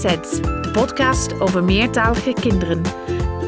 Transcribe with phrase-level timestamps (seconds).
[0.00, 2.82] Kletsets, de podcast over meertalige kinderen.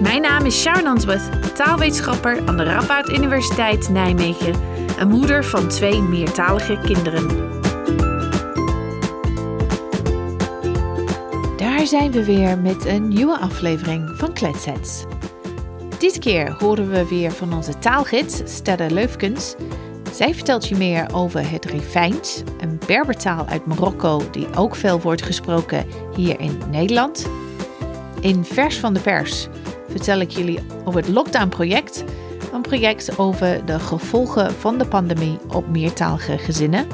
[0.02, 4.54] Mijn naam is Sharon Answorth, taalwetenschapper aan de Radboud Universiteit Nijmegen
[4.98, 7.26] en moeder van twee meertalige kinderen.
[11.56, 15.04] Daar zijn we weer met een nieuwe aflevering van Kletsets.
[15.98, 19.54] Dit keer horen we weer van onze taalgids Stella Leufkens
[20.18, 25.22] zij vertelt je meer over het Rifijns, een Berbertaal uit Marokko die ook veel wordt
[25.22, 27.26] gesproken hier in Nederland.
[28.20, 29.48] In Vers van de Pers
[29.88, 32.04] vertel ik jullie over het Lockdown Project,
[32.52, 36.86] een project over de gevolgen van de pandemie op meertalige gezinnen.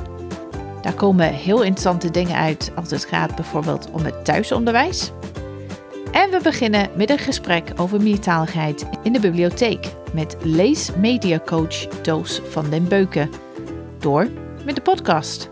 [0.83, 5.13] Daar komen heel interessante dingen uit als het gaat bijvoorbeeld om het thuisonderwijs.
[6.13, 12.71] En we beginnen met een gesprek over meertaligheid in de bibliotheek met leesmediacoach Doos van
[12.71, 13.31] den Beuken.
[13.99, 14.29] Door
[14.65, 15.51] met de podcast.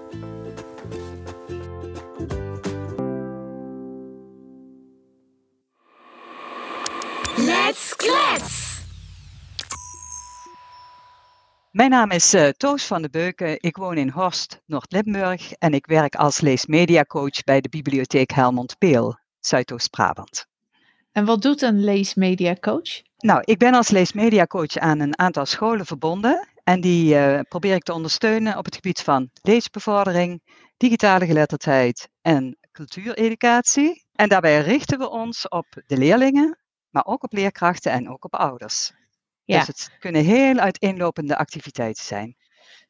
[7.36, 8.80] Let's klets!
[11.70, 13.62] Mijn naam is uh, Toos van den Beuken.
[13.62, 19.18] Ik woon in Horst, Noord-Limburg en ik werk als leesmediacoach bij de bibliotheek Helmond Peel,
[19.40, 20.51] Zuidoost-Brabant.
[21.12, 23.02] En wat doet een leesmediacoach?
[23.16, 26.48] Nou, ik ben als leesmediacoach aan een aantal scholen verbonden.
[26.64, 30.42] En die uh, probeer ik te ondersteunen op het gebied van leesbevordering,
[30.76, 34.04] digitale geletterdheid en cultuureducatie.
[34.12, 36.58] En daarbij richten we ons op de leerlingen,
[36.90, 38.92] maar ook op leerkrachten en ook op ouders.
[39.44, 39.58] Ja.
[39.58, 42.36] Dus het kunnen heel uiteenlopende activiteiten zijn.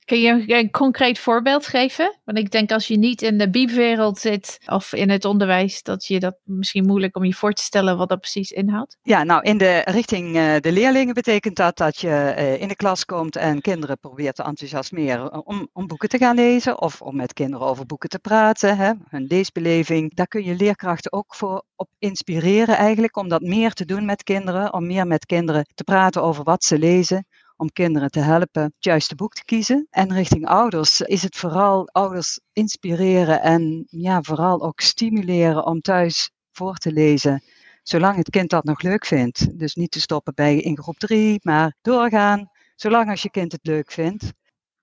[0.04, 2.18] Kun je een concreet voorbeeld geven?
[2.24, 6.06] Want ik denk als je niet in de biebwereld zit of in het onderwijs, dat
[6.06, 8.96] je dat misschien moeilijk om je voor te stellen wat dat precies inhoudt.
[9.02, 12.76] Ja, nou in de richting uh, de leerlingen betekent dat dat je uh, in de
[12.76, 17.16] klas komt en kinderen probeert te enthousiasmeren om, om boeken te gaan lezen of om
[17.16, 20.14] met kinderen over boeken te praten, hè, hun leesbeleving.
[20.14, 24.22] Daar kun je leerkrachten ook voor op inspireren eigenlijk om dat meer te doen met
[24.22, 27.26] kinderen, om meer met kinderen te praten over wat ze lezen
[27.62, 29.86] om kinderen te helpen het juiste boek te kiezen.
[29.90, 36.30] En richting ouders is het vooral ouders inspireren en ja, vooral ook stimuleren om thuis
[36.52, 37.42] voor te lezen.
[37.82, 39.58] Zolang het kind dat nog leuk vindt.
[39.58, 42.50] Dus niet te stoppen bij in groep 3, maar doorgaan.
[42.76, 44.32] Zolang als je kind het leuk vindt.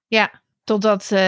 [0.08, 1.20] Ja, totdat uh,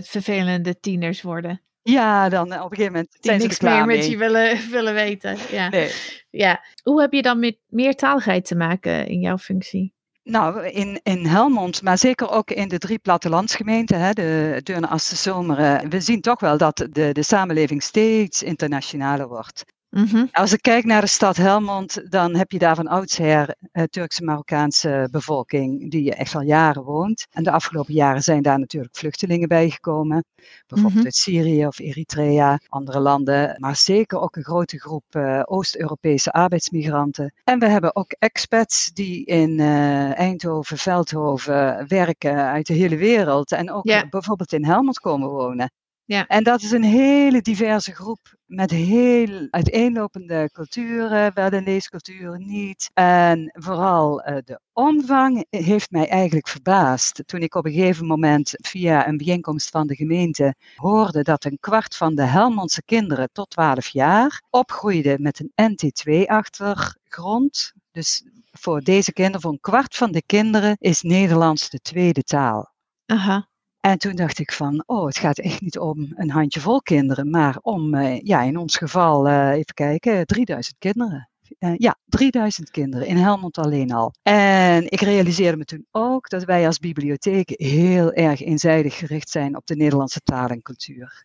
[0.00, 1.62] vervelende tieners worden.
[1.82, 4.10] Ja, dan op een gegeven moment zijn ze niks er klaar meer met mee.
[4.10, 5.36] je willen, willen weten.
[5.50, 5.68] Ja.
[5.68, 5.92] Nee.
[6.30, 6.64] ja.
[6.82, 9.94] Hoe heb je dan met meertaligheid te maken in jouw functie?
[10.22, 15.16] Nou, in, in Helmond, maar zeker ook in de drie plattelandsgemeenten, hè, de Deurne, Assen,
[15.16, 19.64] Zomeren, we zien toch wel dat de, de samenleving steeds internationaler wordt.
[19.90, 20.28] -hmm.
[20.32, 25.08] Als ik kijk naar de stad Helmond, dan heb je daar van oudsher uh, Turkse-Marokkaanse
[25.10, 27.26] bevolking die echt al jaren woont.
[27.30, 30.24] En de afgelopen jaren zijn daar natuurlijk vluchtelingen bijgekomen.
[30.66, 31.04] Bijvoorbeeld Mhm.
[31.04, 33.56] uit Syrië of Eritrea, andere landen.
[33.58, 37.32] Maar zeker ook een grote groep uh, Oost-Europese arbeidsmigranten.
[37.44, 43.52] En we hebben ook expats die in uh, Eindhoven, Veldhoven werken uit de hele wereld.
[43.52, 45.70] En ook bijvoorbeeld in Helmond komen wonen.
[46.10, 46.26] Ja.
[46.26, 52.90] En dat is een hele diverse groep met heel uiteenlopende culturen, wel de leesculturen niet.
[52.94, 57.22] En vooral uh, de omvang heeft mij eigenlijk verbaasd.
[57.26, 61.58] Toen ik op een gegeven moment via een bijeenkomst van de gemeente hoorde dat een
[61.60, 67.72] kwart van de Helmondse kinderen tot 12 jaar opgroeide met een NT2-achtergrond.
[67.90, 72.72] Dus voor deze kinderen, voor een kwart van de kinderen, is Nederlands de tweede taal.
[73.06, 73.49] Aha.
[73.80, 77.58] En toen dacht ik van, oh, het gaat echt niet om een handjevol kinderen, maar
[77.62, 81.30] om, uh, ja, in ons geval, uh, even kijken, 3000 kinderen.
[81.58, 84.12] Uh, ja, 3000 kinderen in Helmond alleen al.
[84.22, 89.56] En ik realiseerde me toen ook dat wij als bibliotheek heel erg eenzijdig gericht zijn
[89.56, 91.24] op de Nederlandse taal en cultuur.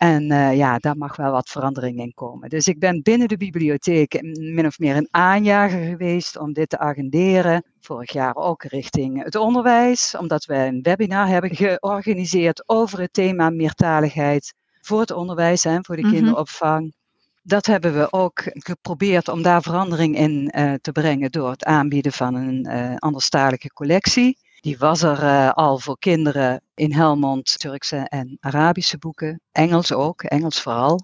[0.00, 2.48] En uh, ja, daar mag wel wat verandering in komen.
[2.48, 4.22] Dus ik ben binnen de bibliotheek
[4.54, 7.64] min of meer een aanjager geweest om dit te agenderen.
[7.80, 13.50] Vorig jaar ook richting het onderwijs, omdat wij een webinar hebben georganiseerd over het thema
[13.50, 16.12] meertaligheid voor het onderwijs en voor de Mhm.
[16.14, 16.94] kinderopvang.
[17.42, 22.12] Dat hebben we ook geprobeerd om daar verandering in uh, te brengen door het aanbieden
[22.12, 24.38] van een uh, anderstalige collectie.
[24.60, 29.40] Die was er uh, al voor kinderen in Helmond, Turkse en Arabische boeken.
[29.52, 31.00] Engels ook, Engels vooral.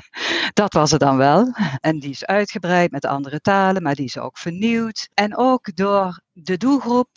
[0.60, 1.52] dat was er dan wel.
[1.80, 5.08] En die is uitgebreid met andere talen, maar die is ook vernieuwd.
[5.14, 7.08] En ook door de doelgroep,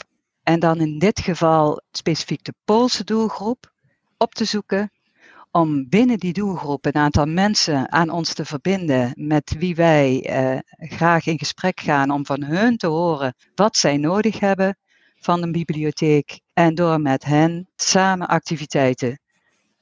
[0.44, 3.72] en dan in dit geval specifiek de Poolse doelgroep,
[4.18, 4.92] op te zoeken.
[5.52, 10.60] Om binnen die doelgroep een aantal mensen aan ons te verbinden met wie wij uh,
[10.78, 14.78] graag in gesprek gaan om van hun te horen wat zij nodig hebben
[15.24, 19.20] van een bibliotheek en door met hen samen activiteiten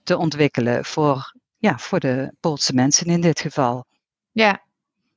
[0.03, 3.85] te ontwikkelen voor ja, voor de Poolse mensen in dit geval.
[4.31, 4.63] Ja,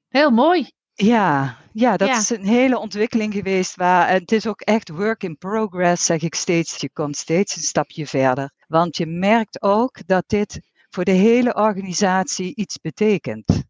[0.09, 0.71] heel mooi.
[0.95, 2.19] Ja, ja, dat Ja.
[2.19, 3.77] is een hele ontwikkeling geweest.
[3.77, 6.77] Waar, en het is ook echt work in progress, zeg ik steeds.
[6.81, 8.53] Je komt steeds een stapje verder.
[8.69, 10.61] Want je merkt ook dat dit
[10.91, 13.63] voor de hele organisatie iets betekent.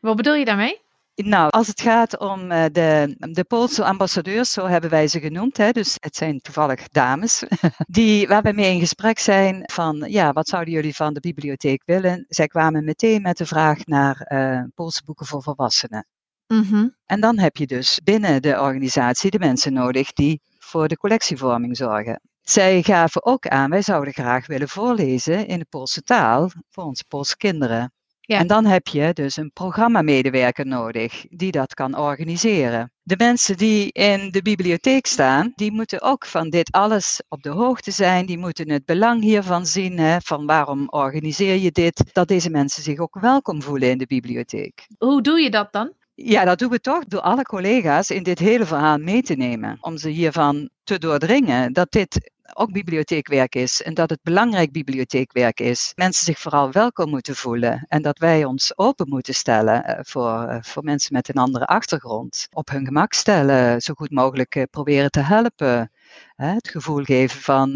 [0.00, 0.80] Wat bedoel je daarmee?
[1.24, 5.56] Nou, als het gaat om eh, de, de Poolse ambassadeurs, zo hebben wij ze genoemd,
[5.56, 7.44] hè, dus het zijn toevallig dames,
[7.86, 11.82] die, waar we mee in gesprek zijn van, ja, wat zouden jullie van de bibliotheek
[11.84, 12.24] willen?
[12.28, 16.06] Zij kwamen meteen met de vraag naar eh, Poolse boeken voor volwassenen.
[16.46, 16.88] Mhm.
[17.06, 21.76] En dan heb je dus binnen de organisatie de mensen nodig die voor de collectievorming
[21.76, 22.20] zorgen.
[22.42, 27.04] Zij gaven ook aan, wij zouden graag willen voorlezen in de Poolse taal voor onze
[27.08, 27.92] Poolse kinderen.
[28.30, 28.38] Ja.
[28.38, 32.92] En dan heb je dus een programmamedewerker nodig die dat kan organiseren.
[33.02, 37.48] De mensen die in de bibliotheek staan, die moeten ook van dit alles op de
[37.48, 38.26] hoogte zijn.
[38.26, 42.04] Die moeten het belang hiervan zien, hè, van waarom organiseer je dit.
[42.12, 44.86] Dat deze mensen zich ook welkom voelen in de bibliotheek.
[44.98, 45.92] Hoe doe je dat dan?
[46.14, 49.78] Ja, dat doen we toch door alle collega's in dit hele verhaal mee te nemen.
[49.80, 55.60] Om ze hiervan te doordringen dat dit ook bibliotheekwerk is en dat het belangrijk bibliotheekwerk
[55.60, 55.92] is.
[55.94, 60.42] Mensen zich vooral welkom moeten voelen en dat wij ons open moeten stellen eh, voor,
[60.42, 62.48] eh, voor mensen met een andere achtergrond.
[62.52, 65.92] Op hun gemak stellen, zo goed mogelijk eh, proberen te helpen.
[66.36, 67.72] Het gevoel geven van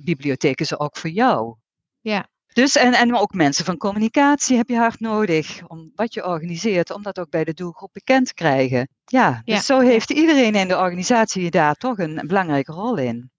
[0.00, 1.54] bibliotheek is ook voor jou.
[2.00, 2.28] Ja.
[2.52, 5.60] Dus en, en ook mensen van communicatie heb je hard nodig.
[5.66, 8.88] Om wat je organiseert, om dat ook bij de doelgroep bekend te krijgen.
[9.04, 12.96] Ja, dus Ja, zo heeft iedereen in de organisatie daar toch een, een belangrijke rol
[12.96, 13.30] in.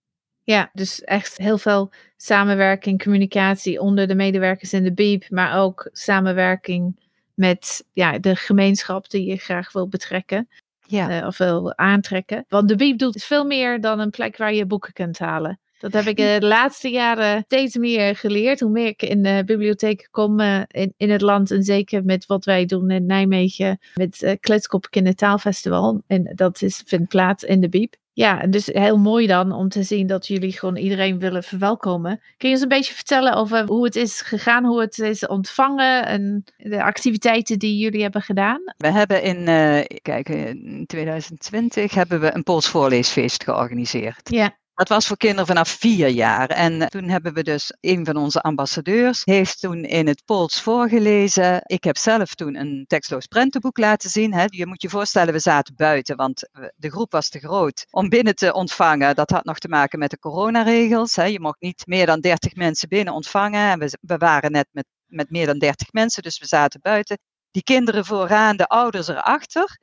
[0.44, 5.90] Ja, dus echt heel veel samenwerking, communicatie onder de medewerkers in de BIEB, maar ook
[5.92, 7.00] samenwerking
[7.34, 10.48] met ja, de gemeenschap die je graag wil betrekken
[10.80, 12.46] Ja, eh, of wil aantrekken.
[12.48, 15.60] Want de BIEB doet veel meer dan een plek waar je boeken kunt halen.
[15.82, 18.60] Dat heb ik eh, de laatste jaren steeds meer geleerd.
[18.60, 21.52] Hoe meer ik in de bibliotheken kom eh, in, in het land.
[21.52, 23.80] En zeker met wat wij doen in Nijmegen.
[23.96, 26.02] Met uh, Kletskop Kindertaalfestival.
[26.08, 27.94] En dat is, vindt plaats in de BIEB.
[28.14, 32.22] Ja, en dus heel mooi dan om te zien dat jullie gewoon iedereen willen verwelkomen.
[32.38, 36.06] Kun je eens een beetje vertellen over hoe het is gegaan, hoe het is ontvangen
[36.06, 38.62] en de activiteiten die jullie hebben gedaan?
[38.78, 44.30] we hebben in, eh, kijk, in 2020 hebben we een Pools voorleesfeest georganiseerd.
[44.30, 46.50] Ja, Dat was voor kinderen vanaf vier jaar.
[46.50, 50.62] En eh, toen hebben we dus, een van onze ambassadeurs heeft toen in het Pools
[50.62, 51.62] voorgelezen.
[51.66, 54.34] Ik heb zelf toen een tekstloos prentenboek laten zien.
[54.34, 54.46] Hè.
[54.48, 58.10] Je moet je voorstellen, we zaten buiten, want we- de groep was te groot om
[58.10, 59.16] binnen te ontvangen.
[59.16, 61.16] Dat had nog te maken met de coronaregels.
[61.16, 61.24] Hè.
[61.24, 63.72] Je mocht niet meer dan 30 mensen binnen ontvangen.
[63.72, 67.18] En we, we waren net met, met meer dan 30 mensen, dus we zaten buiten.
[67.52, 69.80] Die kinderen vooraan, de ouders erachter.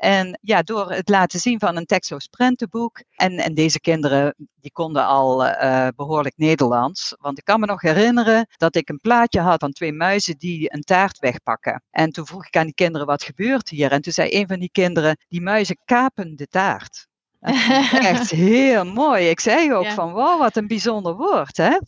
[0.00, 3.02] En ja, door het laten zien van een tekstloos prentenboek.
[3.14, 7.14] En, en deze kinderen, die konden al eh, behoorlijk Nederlands.
[7.18, 10.74] Want ik kan me nog herinneren dat ik een plaatje had van twee muizen die
[10.74, 11.82] een taart wegpakken.
[11.90, 13.92] En toen vroeg ik aan die kinderen, wat gebeurt hier?
[13.92, 17.08] En toen zei een van die kinderen, die muizen kapen de taart.
[17.40, 19.28] Echt heel mooi.
[19.28, 19.94] Ik zei ook Ja.
[19.94, 21.56] van, wow, wat een bijzonder woord.
[21.56, 21.78] Hè?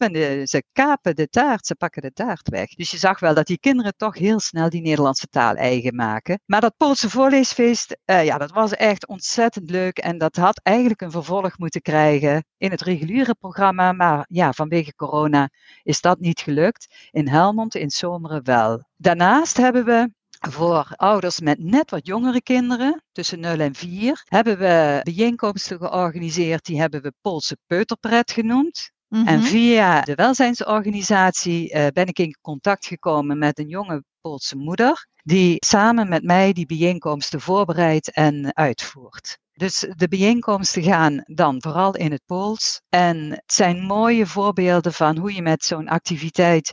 [0.47, 2.69] Ze kapen de taart, ze pakken de taart weg.
[2.69, 6.41] Dus je zag wel dat die kinderen toch heel snel die Nederlandse taal eigen maken.
[6.47, 9.99] Maar dat Poolse voorleesfeest, eh, ja, dat was echt ontzettend leuk.
[9.99, 13.93] En dat had eigenlijk een vervolg moeten krijgen in het reguliere programma.
[13.93, 15.51] Maar ja, vanwege corona
[15.83, 16.95] is dat niet gelukt.
[17.11, 18.85] In Helmond, in Zomeren wel.
[18.97, 20.11] Daarnaast hebben we
[20.51, 26.65] voor ouders met net wat jongere kinderen, tussen 0 en 4, hebben we bijeenkomsten georganiseerd.
[26.65, 28.91] Die hebben we Poolse Peuterpret genoemd.
[29.09, 29.41] En Mhm.
[29.43, 35.57] via de welzijnsorganisatie eh, ben ik in contact gekomen met een jonge Poolse moeder, die
[35.59, 39.39] samen met mij die bijeenkomsten voorbereidt en uitvoert.
[39.53, 42.81] Dus de bijeenkomsten gaan dan vooral in het Pools.
[42.89, 46.73] En het zijn mooie voorbeelden van hoe je met zo'n activiteit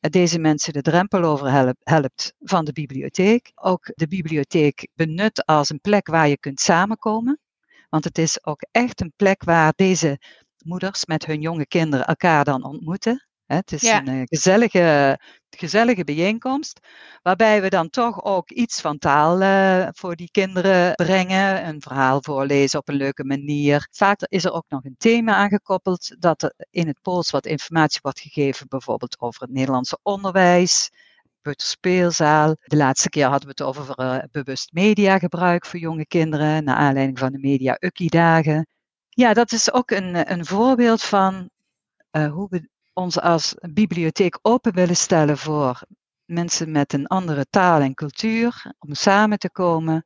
[0.00, 3.52] deze mensen de drempel over help- helpt van de bibliotheek.
[3.54, 7.40] Ook de bibliotheek benut als een plek waar je kunt samenkomen.
[7.88, 10.18] Want het is ook echt een plek waar deze
[10.64, 13.26] moeders met hun jonge kinderen elkaar dan ontmoeten.
[13.46, 13.98] Het is Ja.
[14.00, 15.18] een eh, gezellige,
[15.56, 16.80] gezellige bijeenkomst,
[17.22, 22.22] waarbij we dan toch ook iets van taal eh, voor die kinderen brengen, een verhaal
[22.22, 23.88] voorlezen op een leuke manier.
[23.90, 28.00] Vaak is er ook nog een thema aangekoppeld, dat er in het Pools wat informatie
[28.02, 30.90] wordt gegeven, bijvoorbeeld over het Nederlandse onderwijs,
[31.42, 32.56] Peuterspeelzaal.
[32.64, 37.18] De laatste keer hadden we het over eh, bewust mediagebruik voor jonge kinderen, naar aanleiding
[37.18, 38.66] van de Media Ukkie-dagen.
[39.08, 41.50] Ja, dat is ook een, een voorbeeld van
[42.10, 45.80] eh, hoe we ons als bibliotheek open willen stellen voor
[46.24, 50.04] mensen met een andere taal en cultuur, om samen te komen,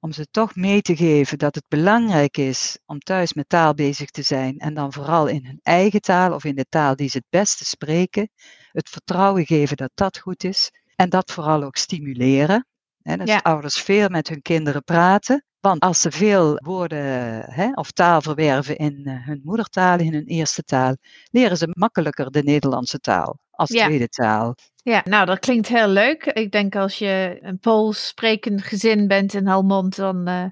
[0.00, 4.10] om ze toch mee te geven dat het belangrijk is om thuis met taal bezig
[4.10, 7.16] te zijn en dan vooral in hun eigen taal of in de taal die ze
[7.16, 8.30] het beste spreken.
[8.72, 12.66] Het vertrouwen geven dat dat goed is en dat vooral ook stimuleren.
[13.02, 13.38] Dat Ja.
[13.38, 15.44] ouders veel met hun kinderen praten.
[15.60, 20.26] Want als ze veel woorden hè, of taal verwerven in eh, hun moedertaal, in hun
[20.26, 20.96] eerste taal,
[21.30, 23.84] leren ze makkelijker de Nederlandse taal als Ja.
[23.86, 24.54] tweede taal.
[24.82, 26.24] Ja, nou, dat klinkt heel leuk.
[26.24, 30.44] Ik denk als je een Pools sprekend gezin bent in Helmond, dan, eh,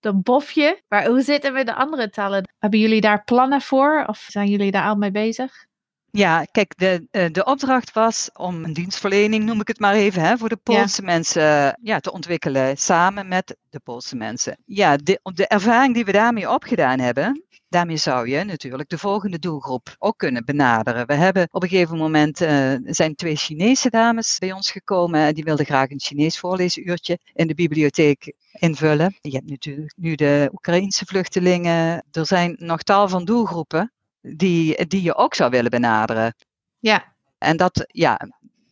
[0.00, 0.82] dan bof je.
[0.88, 2.52] Maar hoe zit het met de andere talen?
[2.58, 4.04] Hebben jullie daar plannen voor?
[4.06, 5.66] Of zijn jullie daar al mee bezig?
[6.12, 10.22] Ja, kijk, de, eh, de opdracht was om een dienstverlening, noem ik het maar even,
[10.22, 14.58] hè, voor de Poolse mensen eh, ja, te ontwikkelen samen met de Poolse mensen.
[14.64, 19.38] Ja, de, de ervaring die we daarmee opgedaan hebben, daarmee zou je natuurlijk de volgende
[19.38, 21.06] doelgroep ook kunnen benaderen.
[21.06, 25.34] We hebben op een gegeven moment, eh, zijn twee Chinese dames bij ons gekomen en
[25.34, 29.16] die wilden graag een Chinees voorleesuurtje in de bibliotheek invullen.
[29.20, 32.04] Je hebt natuurlijk nu de Oekraïnse vluchtelingen.
[32.10, 36.34] Er zijn nog tal van doelgroepen die, die je ook zou willen benaderen.
[36.78, 38.20] Ja, En dat, ja,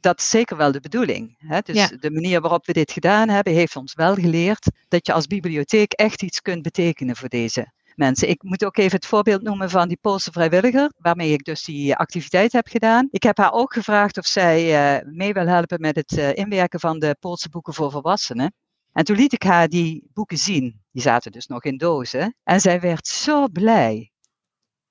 [0.00, 1.34] dat is zeker wel de bedoeling.
[1.38, 1.60] Hè?
[1.60, 1.88] Dus Ja.
[2.00, 5.92] de manier waarop we dit gedaan hebben, heeft ons wel geleerd dat je als bibliotheek
[5.92, 8.28] echt iets kunt betekenen voor deze mensen.
[8.28, 11.96] Ik moet ook even het voorbeeld noemen van die Poolse vrijwilliger, waarmee ik dus die
[11.96, 13.08] activiteit heb gedaan.
[13.10, 16.80] Ik heb haar ook gevraagd of zij eh, mee wil helpen met het eh, inwerken
[16.80, 18.52] van de Poolse boeken voor volwassenen.
[18.92, 20.80] En toen liet ik haar die boeken zien.
[20.92, 22.34] Die zaten dus nog in dozen.
[22.44, 24.10] En zij werd zo blij.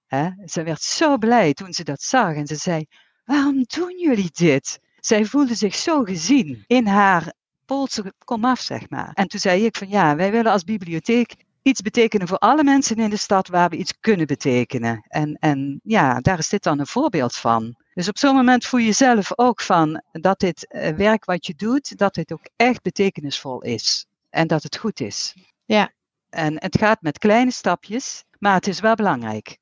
[0.08, 0.30] Hè?
[0.46, 2.34] Ze werd zo blij toen ze dat zag.
[2.34, 2.86] En ze zei,
[3.26, 4.80] waarom doen jullie dit?
[5.00, 7.34] Zij voelde zich zo gezien in haar
[7.66, 9.12] Poolse komaf, zeg maar.
[9.14, 12.96] En toen zei ik van ja, wij willen als bibliotheek iets betekenen voor alle mensen
[12.96, 15.06] in de stad waar we iets kunnen betekenen.
[15.08, 17.76] En, en ja, daar is dit dan een voorbeeld van.
[17.94, 21.54] Dus op zo'n moment voel je zelf ook van dat dit eh, werk wat je
[21.56, 24.06] doet, dat dit ook echt betekenisvol is.
[24.30, 25.36] En dat het goed is.
[25.66, 25.92] Ja.
[26.30, 29.58] En het gaat met kleine stapjes, maar het is wel belangrijk.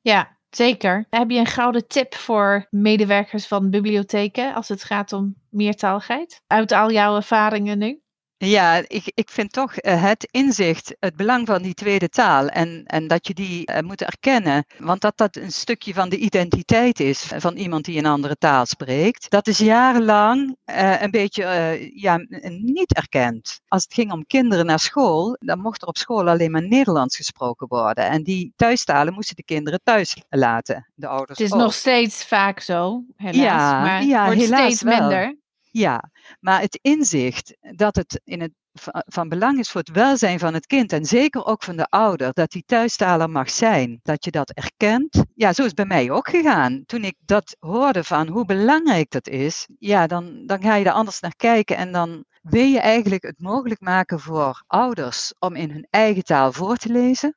[0.00, 1.06] Ja, zeker.
[1.10, 6.42] Heb je een gouden tip voor medewerkers van bibliotheken als het gaat om meertaligheid?
[6.46, 8.00] Uit al jouw ervaringen nu?
[8.40, 12.84] Ja, ik, ik vind toch eh, het inzicht, het belang van die tweede taal en,
[12.84, 17.00] en dat je die eh, moet erkennen, want dat dat een stukje van de identiteit
[17.00, 21.90] is van iemand die een andere taal spreekt, dat is jarenlang eh, een beetje eh,
[21.94, 22.16] ja,
[22.48, 23.60] niet erkend.
[23.68, 27.16] Als het ging om kinderen naar school, dan mocht er op school alleen maar Nederlands
[27.16, 31.60] gesproken worden en die thuistalen moesten de kinderen thuis laten, de ouders Het is ook.
[31.60, 33.36] nog steeds vaak zo, helaas.
[33.36, 35.36] Ja, maar ja, wordt helaas steeds wel.
[35.78, 40.38] Ja, maar het inzicht dat het, in het va- van belang is voor het welzijn
[40.38, 44.24] van het kind en zeker ook van de ouder, dat die thuistaler mag zijn, dat
[44.24, 45.24] je dat erkent.
[45.34, 46.82] Ja, zo is het bij mij ook gegaan.
[46.86, 50.92] Toen ik dat hoorde van hoe belangrijk dat is, ja, dan, dan ga je er
[50.92, 55.70] anders naar kijken en dan wil je eigenlijk het mogelijk maken voor ouders om in
[55.70, 57.36] hun eigen taal voor te lezen.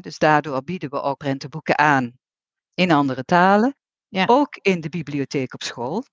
[0.00, 2.18] Dus daardoor bieden we ook prentenboeken aan
[2.74, 3.76] in andere talen.
[4.08, 4.24] Ja.
[4.26, 6.04] Ook in de bibliotheek op school.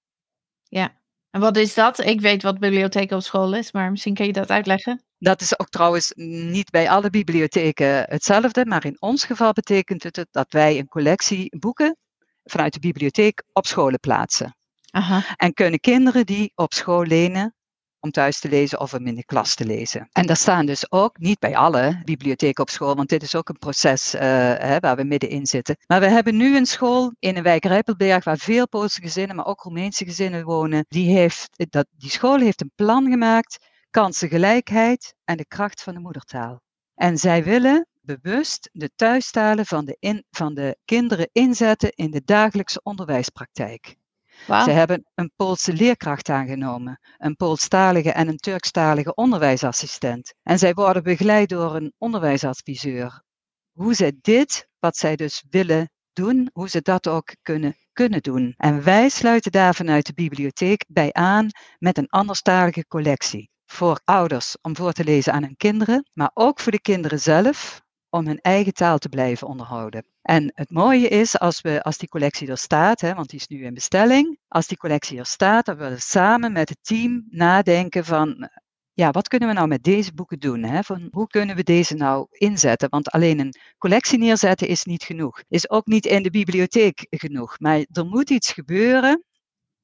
[1.32, 2.00] En wat is dat?
[2.00, 5.04] Ik weet wat bibliotheek op school is, maar misschien kun je dat uitleggen.
[5.18, 10.28] Dat is ook trouwens niet bij alle bibliotheken hetzelfde, maar in ons geval betekent het
[10.32, 11.98] dat wij een collectie boeken
[12.44, 14.56] vanuit de bibliotheek op scholen plaatsen.
[14.90, 15.24] Aha.
[15.36, 17.56] En kunnen kinderen die op school lenen
[18.02, 20.10] om thuis te lezen of om in de klas te lezen.
[20.12, 23.50] En daar staan dus ook niet bij alle bibliotheken op school, want dit is ook
[23.50, 24.22] een proces eh,
[24.58, 25.78] hè, waar we middenin zitten.
[25.88, 29.46] Maar we hebben nu een school in een wijk Rijpelberg waar veel Poolse gezinnen, maar
[29.46, 30.86] ook Roemeense gezinnen wonen.
[30.88, 33.58] Die, heeft, dat, die school heeft een plan gemaakt,
[33.90, 36.62] kansengelijkheid en de kracht van de moedertaal.
[36.96, 42.22] En zij willen bewust de thuistalen van de, in, van de kinderen inzetten in de
[42.26, 43.96] dagelijkse onderwijspraktijk.
[44.46, 50.34] Ze hebben een Poolse leerkracht aangenomen, een Poolstalige en een Turkstalige onderwijsassistent.
[50.44, 53.24] En zij worden begeleid door een onderwijsadviseur.
[53.72, 58.54] Hoe zij dit, wat zij dus willen doen, hoe ze dat ook kunnen, kunnen doen.
[58.58, 61.48] En wij sluiten daar vanuit de bibliotheek bij aan
[61.80, 63.50] met een anderstalige collectie.
[63.66, 67.82] Voor ouders om voor te lezen aan hun kinderen, maar ook voor de kinderen zelf
[68.12, 70.06] om hun eigen taal te blijven onderhouden.
[70.22, 73.48] En het mooie is, als, we, als die collectie er staat, hè, want die is
[73.48, 77.26] nu in bestelling, als die collectie er staat, dan willen we samen met het team
[77.30, 78.50] nadenken van,
[78.94, 80.64] ja, wat kunnen we nou met deze boeken doen?
[80.64, 80.84] Hè?
[80.84, 82.90] Van, hoe kunnen we deze nou inzetten?
[82.90, 85.42] Want alleen een collectie neerzetten is niet genoeg.
[85.48, 87.60] Is ook niet in de bibliotheek genoeg.
[87.60, 89.24] Maar er moet iets gebeuren,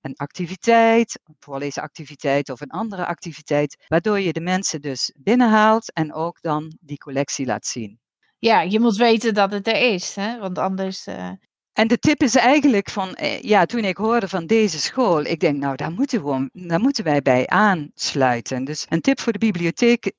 [0.02, 6.14] een activiteit, een voorlezenactiviteit of een andere activiteit, waardoor je de mensen dus binnenhaalt en
[6.14, 8.00] ook dan die collectie laat zien.
[8.39, 10.39] Ja, je moet weten dat het er is, hè?
[10.39, 11.08] want anders.
[11.08, 11.32] eh,
[11.74, 15.39] En de tip is eigenlijk van, eh, ja, toen ik hoorde van deze school, ik
[15.39, 18.63] denk, nou, daar moeten, we, daar moeten wij bij aansluiten.
[18.63, 20.12] Dus een tip voor de bibliotheek,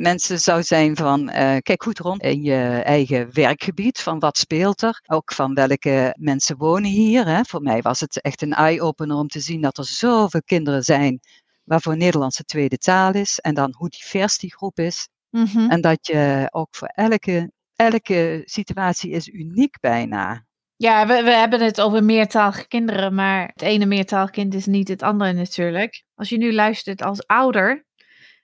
[0.00, 4.82] mensen zou zijn van, uh, kijk goed rond in je eigen werkgebied, van wat speelt
[4.82, 7.26] er, ook van welke mensen wonen hier.
[7.26, 7.44] Hè.
[7.44, 11.20] Voor mij was het echt een eye-opener om te zien dat er zoveel kinderen zijn
[11.64, 15.08] waarvoor Nederlands de tweede taal is en dan hoe divers die groep is.
[15.30, 15.70] Mhm.
[15.70, 20.46] En dat je ook voor elke, elke situatie is uniek bijna.
[20.76, 24.88] Ja, we, we hebben het over meertalige kinderen, maar het ene meertalig kind is niet
[24.88, 26.04] het andere natuurlijk.
[26.14, 27.86] Als je nu luistert als ouder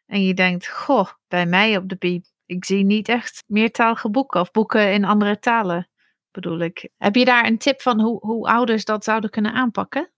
[0.07, 4.41] en je denkt, goh, bij mij op de piep, ik zie niet echt meertalige boeken
[4.41, 5.89] of boeken in andere talen,
[6.31, 6.89] bedoel ik.
[6.97, 10.14] Heb je daar een tip van hoe, hoe ouders dat zouden kunnen aanpakken?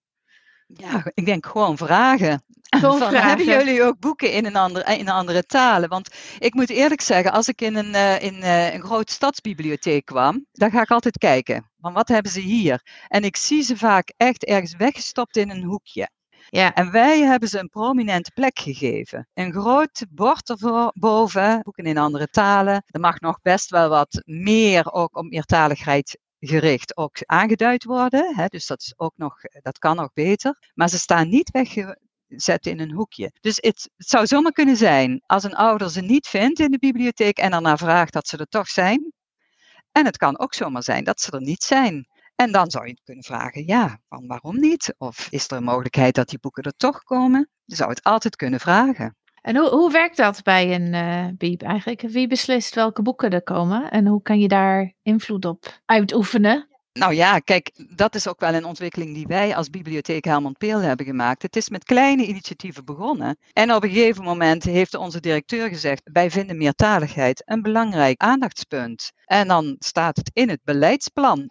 [0.66, 2.44] Ja, ik denk gewoon vragen.
[2.76, 3.28] Gewoon Van, vragen.
[3.28, 5.88] Hebben jullie ook boeken in een, andere, in andere talen?
[5.88, 6.08] Want
[6.38, 10.46] ik moet eerlijk zeggen, als ik in een, eh, in, eh, een grote stadsbibliotheek kwam,
[10.52, 11.70] dan ga ik altijd kijken.
[11.80, 12.80] Van wat hebben ze hier?
[13.08, 16.08] En ik zie ze vaak echt ergens weggestopt in een hoekje.
[16.48, 19.28] Ja, En wij hebben ze een prominente plek gegeven.
[19.34, 22.82] Een groot bord erboven, boeken in andere talen.
[22.86, 28.34] Er mag nog best wel wat meer ook op meertaligheid gericht ook aangeduid worden.
[28.34, 28.46] Hè?
[28.46, 30.70] Dus dat, is ook nog, dat kan nog beter.
[30.74, 33.32] Maar ze staan niet weggezet in een hoekje.
[33.40, 36.78] Dus het, het zou zomaar kunnen zijn als een ouder ze niet vindt in de
[36.78, 39.12] bibliotheek en daarna vraagt dat ze er toch zijn.
[39.92, 42.06] En het kan ook zomaar zijn dat ze er niet zijn.
[42.34, 44.94] En dan zou je kunnen vragen, ja, van waarom niet?
[44.98, 47.50] Of is er een mogelijkheid dat die boeken er toch komen?
[47.64, 49.16] Je zou het altijd kunnen vragen.
[49.46, 52.00] En hoe, hoe werkt dat bij een eh biep eigenlijk?
[52.00, 56.68] Wie beslist welke boeken er komen en hoe kan je daar invloed op uitoefenen?
[56.92, 60.80] Nou ja, kijk, dat is ook wel een ontwikkeling die wij als bibliotheek Helmond Peel
[60.80, 61.42] hebben gemaakt.
[61.42, 63.36] Het is met kleine initiatieven begonnen.
[63.52, 69.12] En op een gegeven moment heeft onze directeur gezegd, wij vinden meertaligheid een belangrijk aandachtspunt.
[69.24, 71.50] En dan staat het in het beleidsplan.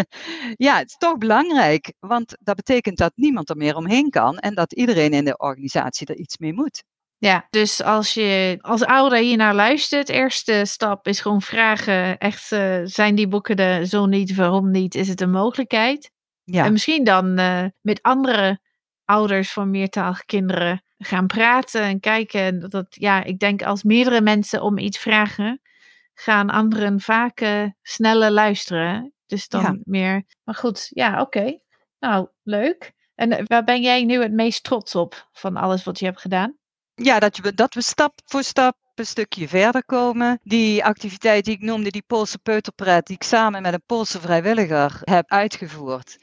[0.66, 4.54] ja, het is toch belangrijk, want dat betekent dat niemand er meer omheen kan en
[4.54, 6.82] dat iedereen in de organisatie er iets mee moet.
[7.18, 12.52] Ja, dus als je als ouder hier naar luistert, eerste stap is gewoon vragen, echt,
[12.52, 16.10] eh, zijn die boeken er zo niet, waarom niet, is het een mogelijkheid?
[16.44, 16.64] Ja.
[16.64, 18.60] En misschien dan eh, met andere
[19.04, 22.40] ouders van meertalige kinderen gaan praten en kijken.
[22.40, 25.60] En Dat, ja, ik denk als meerdere mensen om iets vragen,
[26.14, 29.12] gaan anderen vaak eh, sneller luisteren.
[29.26, 29.76] Dus dan Ja.
[29.84, 30.24] meer.
[30.44, 31.58] Maar goed, ja, oké.
[31.98, 32.92] Nou, leuk.
[33.14, 36.20] En eh, waar ben jij nu het meest trots op van alles wat je hebt
[36.20, 36.56] gedaan?
[37.02, 40.40] Ja, dat we, dat we stap voor stap een stukje verder komen.
[40.42, 45.00] Die activiteit die ik noemde, die Poolse peuterpret, die ik samen met een Poolse vrijwilliger
[45.02, 46.16] heb uitgevoerd.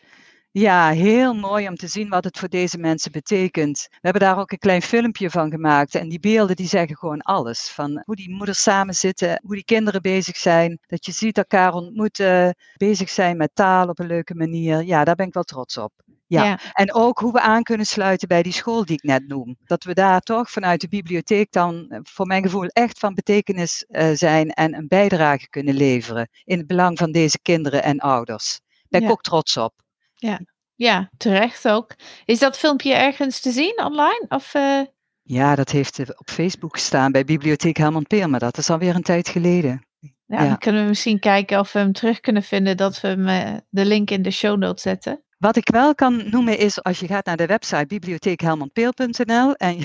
[0.55, 3.87] Ja, heel mooi om te zien wat het voor deze mensen betekent.
[3.89, 5.95] We hebben daar ook een klein filmpje van gemaakt.
[5.95, 7.69] En die beelden die zeggen gewoon alles.
[7.69, 10.79] Van hoe die moeders samen zitten, hoe die kinderen bezig zijn.
[10.87, 14.83] Dat je ziet elkaar ontmoeten, bezig zijn met taal op een leuke manier.
[14.83, 15.91] Ja, daar ben ik wel trots op.
[16.27, 16.59] Ja.
[16.73, 19.55] En ook hoe we aan kunnen sluiten bij die school die ik net noem.
[19.65, 23.83] Dat we daar toch vanuit de bibliotheek dan, eh, voor mijn gevoel, echt van betekenis
[23.89, 28.59] eh, zijn en een bijdrage kunnen leveren in het belang van deze kinderen en ouders.
[28.65, 29.11] Daar ben ik Ja.
[29.11, 29.82] ook trots op.
[30.75, 31.91] Ja, terecht ook.
[32.25, 34.25] Is dat filmpje ergens te zien online?
[34.29, 34.79] Of, eh,
[35.23, 38.95] Ja, dat heeft eh, op Facebook gestaan bij Bibliotheek Helmond Peel, maar dat is alweer
[38.95, 39.85] een tijd geleden.
[39.99, 40.09] ja,
[40.41, 40.47] Ja.
[40.47, 43.53] dan kunnen we misschien kijken of we hem terug kunnen vinden, dat we hem, eh,
[43.69, 45.23] de link in de show notes zetten.
[45.37, 49.77] Wat ik wel kan noemen is, als je gaat naar de website bibliotheekhelmondpeel.nl en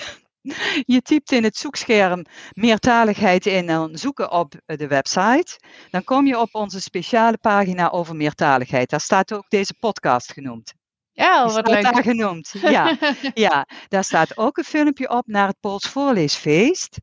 [0.94, 6.38] je, typt in het zoekscherm meertaligheid in en zoeken op de website, dan kom je
[6.40, 8.90] op onze speciale pagina over meertaligheid.
[8.90, 10.72] Daar staat ook deze podcast genoemd.
[11.12, 11.82] Ja, wat leuk.
[11.82, 12.54] daar genoemd.
[12.61, 12.96] Ja,
[13.34, 16.98] ja, daar staat ook een filmpje op naar het Pools voorleesfeest.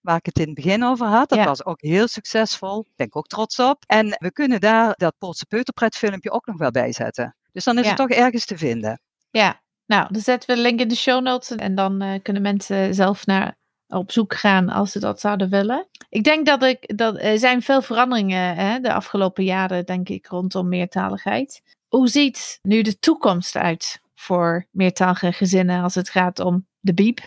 [0.00, 1.28] Waar ik het in het begin over had.
[1.28, 1.44] Dat Ja.
[1.44, 2.74] was ook heel succesvol.
[2.82, 3.84] Daar ben ik ook trots op.
[3.86, 7.36] En we kunnen daar dat Poolse peuterpret filmpje ook nog wel bij zetten.
[7.52, 7.88] Dus dan is Ja.
[7.88, 9.00] het toch ergens te vinden.
[9.30, 9.60] Ja,
[9.90, 12.94] nou, dan zetten we de link in de show notes en dan eh, kunnen mensen
[12.94, 15.88] zelf naar op zoek gaan als ze dat zouden willen.
[16.08, 20.26] Ik denk dat ik dat er zijn veel veranderingen hè, de afgelopen jaren, denk ik,
[20.26, 21.62] rondom meertaligheid.
[21.88, 27.20] Hoe ziet nu de toekomst uit voor meertalige gezinnen als het gaat om de biep?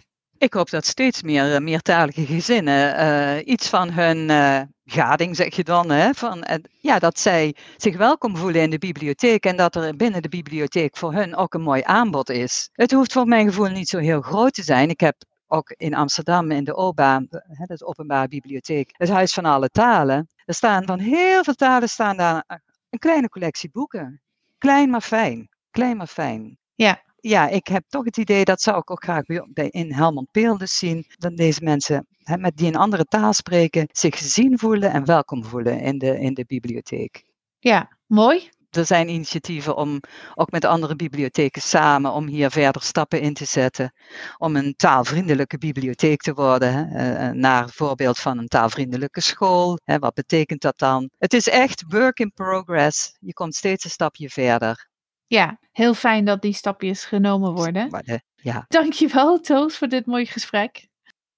[0.43, 5.55] Ik hoop dat steeds meer eh, meertalige gezinnen eh, iets van hun eh, gading, zeg
[5.55, 6.45] je dan, hè, van,
[6.79, 10.97] ja, dat zij zich welkom voelen in de bibliotheek en dat er binnen de bibliotheek
[10.97, 12.69] voor hun ook een mooi aanbod is.
[12.73, 14.89] Het hoeft voor mijn gevoel niet zo heel groot te zijn.
[14.89, 15.15] Ik heb
[15.47, 20.27] ook in Amsterdam in de OBA, hè, Openbare Bibliotheek, het Huis van Alle Talen.
[20.45, 24.21] Er staan van heel veel talen staan daar een kleine collectie boeken.
[24.57, 25.49] Klein maar fijn.
[25.71, 26.57] Klein maar fijn.
[26.75, 27.01] Ja.
[27.25, 30.57] Ja, ik heb toch het idee, dat zou ik ook graag bij, in Helmond Peel
[30.57, 34.91] dus zien, dat deze mensen hè, met die een andere taal spreken, zich gezien voelen
[34.91, 37.25] en welkom voelen in de, in de bibliotheek.
[37.59, 38.49] Ja, mooi.
[38.69, 39.99] er zijn initiatieven om
[40.33, 43.93] ook met andere bibliotheken samen om hier verder stappen in te zetten.
[44.37, 46.73] Om een taalvriendelijke bibliotheek te worden.
[46.73, 49.79] Hè, uh, naar voorbeeld van een taalvriendelijke school.
[49.83, 51.09] Hè, wat betekent dat dan?
[51.17, 53.17] Het is echt work in progress.
[53.19, 54.91] Je komt steeds een stapje verder.
[55.33, 57.89] Ja, heel fijn dat die stapjes genomen worden.
[57.89, 58.65] Maar, uh, ja.
[58.67, 60.87] Dankjewel, Toos, voor dit mooie gesprek.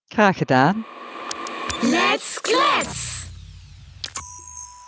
[0.06, 0.86] Graag gedaan.
[1.82, 3.28] Let's klets!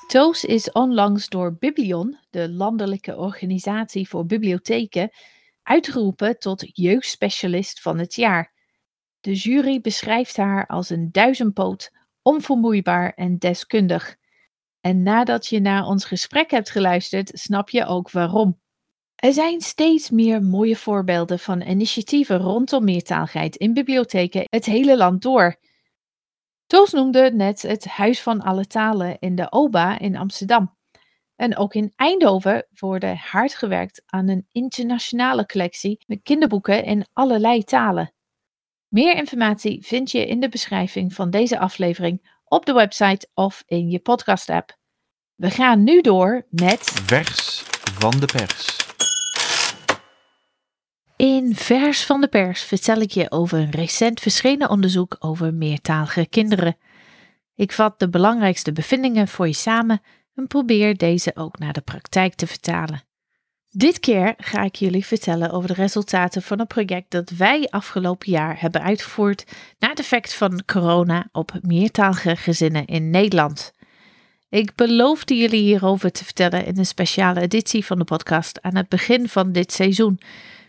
[0.08, 5.10] Toos is onlangs door Biblion, de landelijke organisatie voor bibliotheken,
[5.64, 8.54] uitgeroepen tot jeugdspecialist van het jaar.
[9.20, 11.92] De jury beschrijft haar als een duizendpoot,
[12.22, 14.16] onvermoeibaar en deskundig.
[14.82, 18.60] En nadat je naar ons gesprek hebt geluisterd, snap je ook waarom.
[19.18, 25.22] Er zijn steeds meer mooie voorbeelden van initiatieven rondom meertaligheid in bibliotheken het hele land
[25.22, 25.56] door.
[26.66, 30.76] Toos noemde net het Huis van Alle Talen in de OBA in Amsterdam.
[31.36, 37.64] En ook in Eindhoven worden hard gewerkt aan een internationale collectie met kinderboeken in allerlei
[37.64, 38.14] talen.
[38.88, 43.90] Meer informatie vind je in de beschrijving van deze aflevering op de website of in
[43.90, 44.78] je podcast-app.
[45.36, 46.80] We gaan nu door met.
[46.84, 47.64] Vers
[48.00, 48.87] van de pers.
[51.18, 56.28] In Vers van de Pers vertel ik je over een recent verschenen onderzoek over meertalige
[56.30, 56.78] kinderen.
[57.56, 60.02] Ik vat de belangrijkste bevindingen voor je samen
[60.36, 63.04] en probeer deze ook naar de praktijk te vertalen.
[63.70, 68.32] Dit keer ga ik jullie vertellen over de resultaten van een project dat wij afgelopen
[68.32, 69.44] jaar hebben uitgevoerd
[69.80, 73.74] naar het effect van corona op meertalige gezinnen in Nederland.
[74.50, 78.90] Ik beloofde jullie hierover te vertellen in een speciale editie van de podcast aan het
[78.90, 80.20] begin van dit seizoen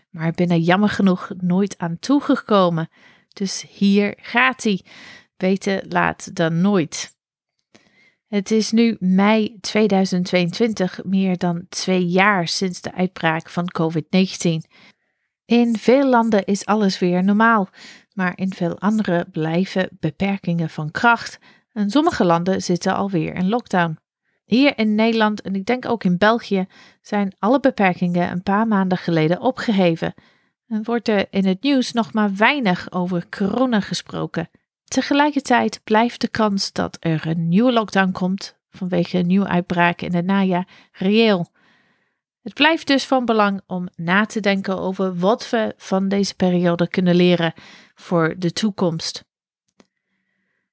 [0.09, 2.89] maar ben er jammer genoeg nooit aan toegekomen.
[3.33, 4.81] Dus hier gaat hij.
[5.37, 7.17] Beter laat dan nooit.
[8.27, 14.69] Het is nu mei 2022, meer dan twee jaar sinds de uitbraak van COVID-19.
[15.45, 17.69] In veel landen is alles weer normaal,
[18.13, 21.39] maar in veel andere blijven beperkingen van kracht
[21.71, 23.97] en sommige landen zitten alweer in lockdown.
[24.49, 26.67] Hier in Nederland en ik denk ook in België
[27.01, 30.13] zijn alle beperkingen een paar maanden geleden opgeheven.
[30.67, 34.49] En wordt er in het nieuws nog maar weinig over corona gesproken.
[34.83, 40.13] Tegelijkertijd blijft de kans dat er een nieuwe lockdown komt vanwege een nieuwe uitbraak in
[40.13, 41.47] het najaar reëel.
[42.41, 46.87] Het blijft dus van belang om na te denken over wat we van deze periode
[46.87, 47.53] kunnen leren
[47.95, 49.25] voor de toekomst.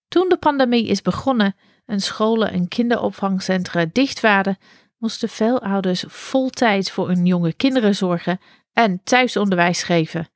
[0.09, 1.55] Toen de pandemie is begonnen,
[1.87, 4.59] en scholen en kinderopvangcentra dicht waren,
[4.99, 8.41] moesten veel ouders vol tijd voor hun jonge kinderen zorgen
[8.73, 10.29] en thuisonderwijs geven.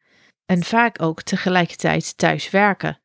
[0.47, 3.01] En vaak ook tegelijkertijd thuis werken.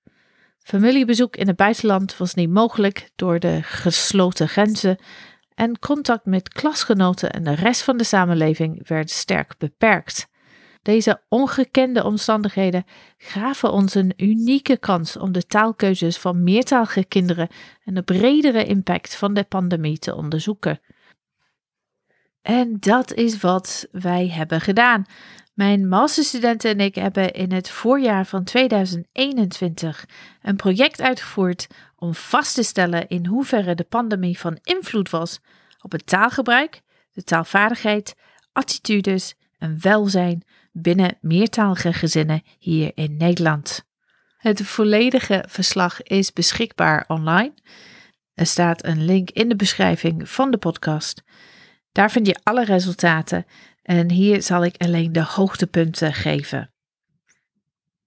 [0.60, 4.98] Familiebezoek in het buitenland was niet mogelijk door de gesloten grenzen
[5.54, 10.28] en contact met klasgenoten en de rest van de samenleving werd sterk beperkt.
[10.86, 12.86] Deze ongekende omstandigheden
[13.18, 17.48] gaven ons een unieke kans om de taalkeuzes van meertalige kinderen
[17.84, 20.80] en de bredere impact van de pandemie te onderzoeken.
[22.42, 25.06] En dat is wat wij hebben gedaan.
[25.54, 30.06] Mijn masterstudenten en ik hebben in het voorjaar van 2021
[30.42, 35.40] een project uitgevoerd om vast te stellen in hoeverre de pandemie van invloed was
[35.82, 38.16] op het taalgebruik, de taalvaardigheid,
[38.52, 40.44] attitudes en welzijn
[40.78, 43.86] binnen meertalige gezinnen hier in Nederland.
[44.38, 47.54] Het volledige verslag is beschikbaar online.
[48.34, 51.24] Er staat een link in de beschrijving van de podcast.
[51.92, 53.46] Daar vind je alle resultaten
[53.82, 56.70] en hier zal ik alleen de hoogtepunten geven.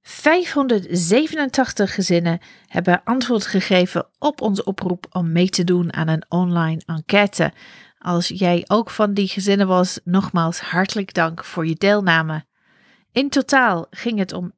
[0.03, 6.83] 587 gezinnen hebben antwoord gegeven op onze oproep om mee te doen aan een online
[6.87, 7.53] enquête.
[7.99, 12.48] Als jij ook van die gezinnen was, nogmaals hartelijk dank voor je deelname.
[13.13, 14.53] In totaal ging het om.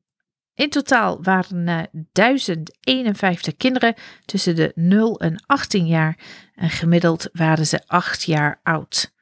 [0.54, 6.18] In totaal waren er 1051 kinderen tussen de 0 en 18 jaar
[6.54, 9.12] en gemiddeld waren ze 8 jaar oud.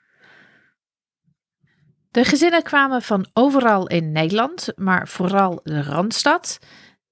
[2.11, 6.59] De gezinnen kwamen van overal in Nederland, maar vooral de Randstad.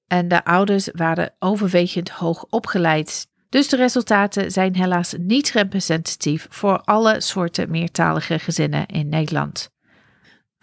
[0.07, 3.27] En de ouders waren overwegend hoog opgeleid.
[3.49, 9.71] Dus de resultaten zijn helaas niet representatief voor alle soorten meertalige gezinnen in Nederland.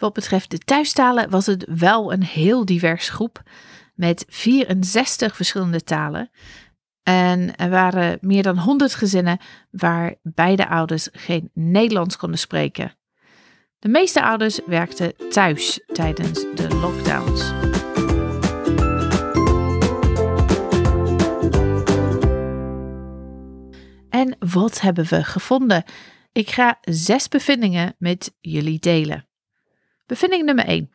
[0.03, 3.41] Wat betreft de thuistalen was het wel een heel divers groep
[3.95, 6.29] met 64 verschillende talen.
[7.03, 9.37] En er waren meer dan 100 gezinnen
[9.71, 12.95] waar beide ouders geen Nederlands konden spreken.
[13.79, 17.51] De meeste ouders werkten thuis tijdens de lockdowns.
[24.09, 25.83] En wat hebben we gevonden?
[26.31, 29.27] Ik ga zes bevindingen met jullie delen.
[30.05, 30.91] Bevinding nummer 1.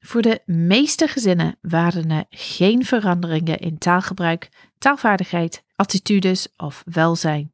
[0.00, 7.52] Voor de meeste gezinnen waren er geen veranderingen in taalgebruik, taalvaardigheid, attitudes of welzijn.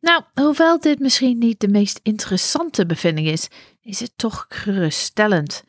[0.00, 3.48] Nou, hoewel dit misschien niet de meest interessante bevinding is,
[3.80, 5.64] is het toch geruststellend.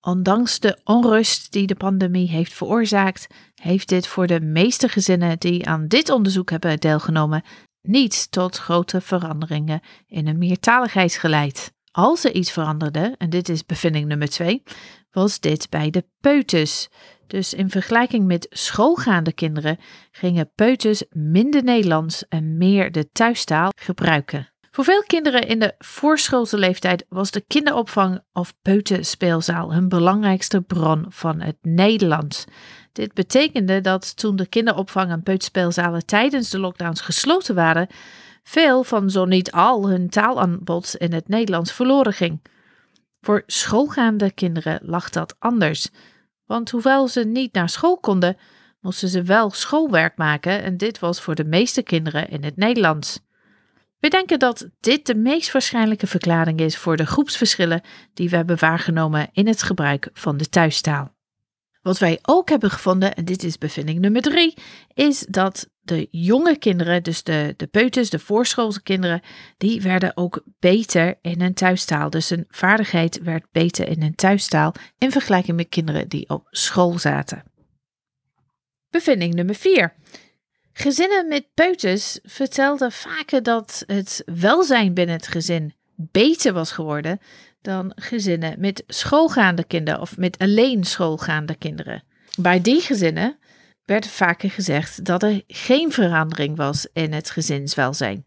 [0.00, 5.66] Ondanks de onrust die de pandemie heeft veroorzaakt, heeft dit voor de meeste gezinnen die
[5.66, 7.42] aan dit onderzoek hebben deelgenomen
[7.82, 11.72] niet tot grote veranderingen in hun meertaligheid geleid.
[11.92, 14.62] Als er iets veranderde, en dit is bevinding nummer 2,
[15.10, 16.88] was dit bij de peuters.
[17.26, 19.78] Dus in vergelijking met schoolgaande kinderen
[20.10, 24.48] gingen peuters minder Nederlands en meer de thuistaal gebruiken.
[24.70, 31.04] Voor veel kinderen in de voorschoolse leeftijd was de kinderopvang of peuterspeelzaal hun belangrijkste bron
[31.08, 32.44] van het Nederlands.
[32.92, 37.88] Dit betekende dat toen de kinderopvang en peuterspeelzalen tijdens de lockdowns gesloten waren,
[38.42, 42.40] veel van zo niet al hun taalaanbod in het Nederlands verloren ging.
[43.20, 45.88] Voor schoolgaande kinderen lag dat anders,
[46.46, 48.36] want hoewel ze niet naar school konden,
[48.80, 53.20] moesten ze wel schoolwerk maken en dit was voor de meeste kinderen in het Nederlands.
[54.00, 57.82] We denken dat dit de meest waarschijnlijke verklaring is voor de groepsverschillen
[58.14, 61.14] die we hebben waargenomen in het gebruik van de thuistaal.
[61.82, 64.54] Wat wij ook hebben gevonden, en dit is bevinding nummer drie,
[64.94, 69.20] is dat de jonge kinderen, dus de, de peuters, de voorschoolse kinderen,
[69.58, 72.10] die werden ook beter in hun thuistaal.
[72.10, 76.98] Dus hun vaardigheid werd beter in hun thuistaal in vergelijking met kinderen die op school
[76.98, 77.42] zaten.
[78.90, 79.94] Bevinding nummer vier.
[80.72, 87.20] Gezinnen met peuters vertelden vaker dat het welzijn binnen het gezin beter was geworden
[87.62, 92.02] dan gezinnen met schoolgaande kinderen of met alleen schoolgaande kinderen.
[92.38, 93.38] Bij die gezinnen
[93.90, 98.26] werd vaker gezegd dat er geen verandering was in het gezinswelzijn.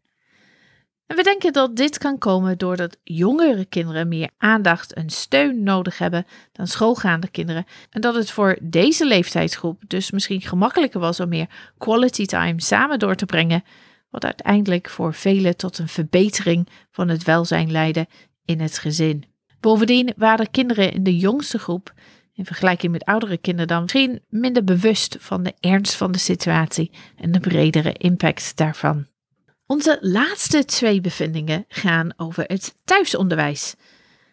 [1.07, 5.97] En we denken dat dit kan komen doordat jongere kinderen meer aandacht en steun nodig
[5.97, 7.65] hebben dan schoolgaande kinderen.
[7.89, 12.99] En dat het voor deze leeftijdsgroep dus misschien gemakkelijker was om meer quality time samen
[12.99, 13.63] door te brengen,
[14.09, 18.07] wat uiteindelijk voor velen tot een verbetering van het welzijn leidde
[18.45, 19.23] in het gezin.
[19.59, 21.93] Bovendien waren kinderen in de jongste groep,
[22.33, 26.91] in vergelijking met oudere kinderen, dan misschien minder bewust van de ernst van de situatie
[27.15, 29.07] en de bredere impact daarvan.
[29.65, 33.75] Onze laatste twee bevindingen gaan over het thuisonderwijs.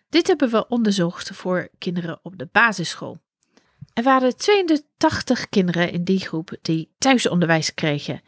[0.08, 3.18] Dit hebben we onderzocht voor kinderen op de basisschool.
[3.94, 8.20] Er waren 82 kinderen in die groep die thuisonderwijs kregen.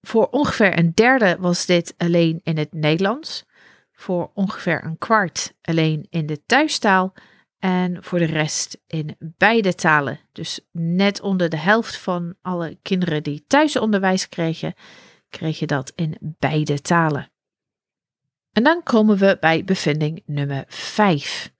[0.00, 3.44] Voor ongeveer een derde was dit alleen in het Nederlands,
[3.92, 7.12] voor ongeveer een kwart alleen in de thuistaal
[7.58, 10.20] en voor de rest in beide talen.
[10.32, 14.74] Dus net onder de helft van alle kinderen die thuisonderwijs kregen,
[15.28, 17.30] kreeg je dat in beide talen.
[18.52, 21.52] En dan komen we bij bevinding nummer 5.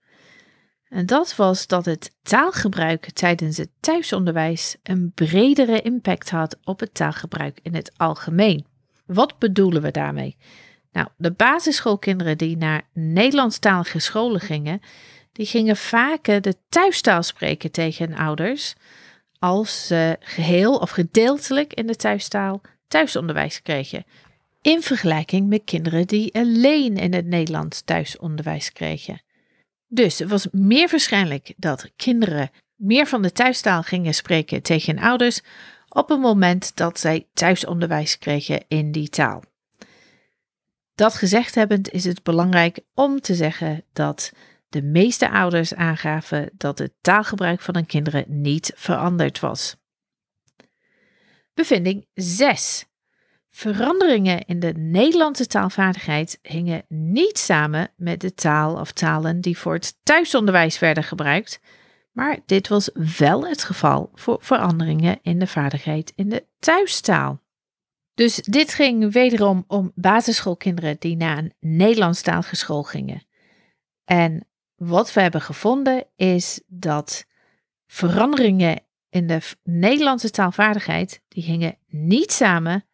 [0.89, 6.93] En dat was dat het taalgebruik tijdens het thuisonderwijs een bredere impact had op het
[6.93, 8.65] taalgebruik in het algemeen.
[9.05, 10.37] Wat bedoelen we daarmee?
[10.91, 14.81] Nou, de basisschoolkinderen die naar Nederlandstalige scholen gingen,
[15.31, 18.75] die gingen vaker de thuistaal spreken tegen hun ouders,
[19.39, 24.05] als ze geheel of gedeeltelijk in de thuistaal thuisonderwijs kregen.
[24.61, 29.21] In vergelijking met kinderen die alleen in het Nederlands thuisonderwijs kregen.
[29.87, 35.03] Dus het was meer waarschijnlijk dat kinderen meer van de thuistaal gingen spreken tegen hun
[35.03, 35.41] ouders
[35.89, 39.43] op het moment dat zij thuisonderwijs kregen in die taal.
[40.95, 44.31] Dat gezegd hebbend is het belangrijk om te zeggen dat
[44.69, 49.75] de meeste ouders aangaven dat het taalgebruik van hun kinderen niet veranderd was.
[51.53, 52.85] Bevinding 6.
[53.49, 59.73] Veranderingen in de Nederlandse taalvaardigheid hingen niet samen met de taal of talen die voor
[59.73, 61.59] het thuisonderwijs werden gebruikt,
[62.11, 67.41] maar dit was wel het geval voor veranderingen in de vaardigheid in de thuistaal.
[68.13, 71.53] Dus dit ging wederom om basisschoolkinderen die naar een
[72.55, 73.23] school gingen.
[74.05, 74.48] En
[74.79, 77.25] wat we hebben gevonden is dat
[77.87, 82.85] veranderingen in de Nederlandse taalvaardigheid, die hingen niet samen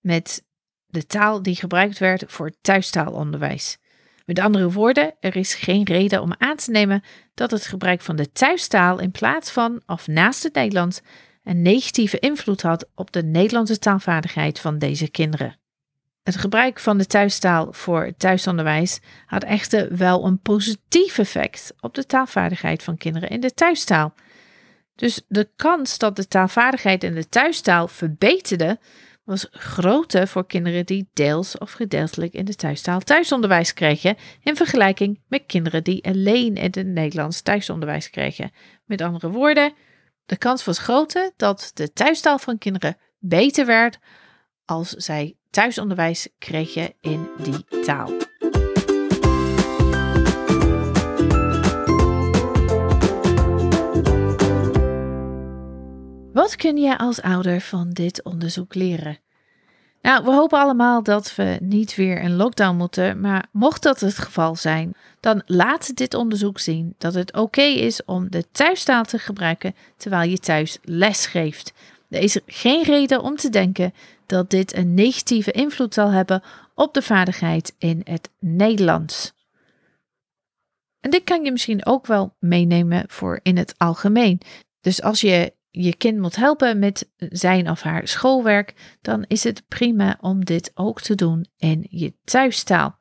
[0.00, 0.44] met
[0.86, 3.78] de taal die gebruikt werd voor thuistaalonderwijs.
[4.24, 7.02] Met andere woorden, er is geen reden om aan te nemen
[7.34, 11.00] dat het gebruik van de thuistaal in plaats van of naast het Nederlands
[11.42, 15.58] een negatieve invloed had op de Nederlandse taalvaardigheid van deze kinderen.
[16.24, 22.06] Het gebruik van de thuistaal voor thuisonderwijs had echter wel een positief effect op de
[22.06, 24.14] taalvaardigheid van kinderen in de thuistaal.
[24.94, 28.78] Dus de kans dat de taalvaardigheid in de thuistaal verbeterde,
[29.24, 35.20] was groter voor kinderen die deels of gedeeltelijk in de thuistaal thuisonderwijs kregen, in vergelijking
[35.28, 38.50] met kinderen die alleen in het Nederlands thuisonderwijs kregen.
[38.84, 39.72] Met andere woorden,
[40.26, 43.98] de kans was groter dat de thuistaal van kinderen beter werd
[44.64, 48.10] als zij thuisonderwijs kregen in die taal.
[56.32, 59.18] Wat kun je als ouder van dit onderzoek leren?
[60.02, 64.18] Nou, we hopen allemaal dat we niet weer in lockdown moeten, maar mocht dat het
[64.18, 69.18] geval zijn, dan laat dit onderzoek zien dat het oké is om de thuistaal te
[69.18, 71.72] gebruiken terwijl je thuis les geeft.
[72.08, 73.94] Er is geen reden om te denken
[74.26, 76.42] dat dit een negatieve invloed zal hebben
[76.74, 79.32] op de vaardigheid in het Nederlands.
[81.00, 84.40] En dit kan je misschien ook wel meenemen voor in het algemeen.
[84.80, 89.62] Dus als je je kind moet helpen met zijn of haar schoolwerk, dan is het
[89.68, 92.98] prima om dit ook te doen in je thuistaal.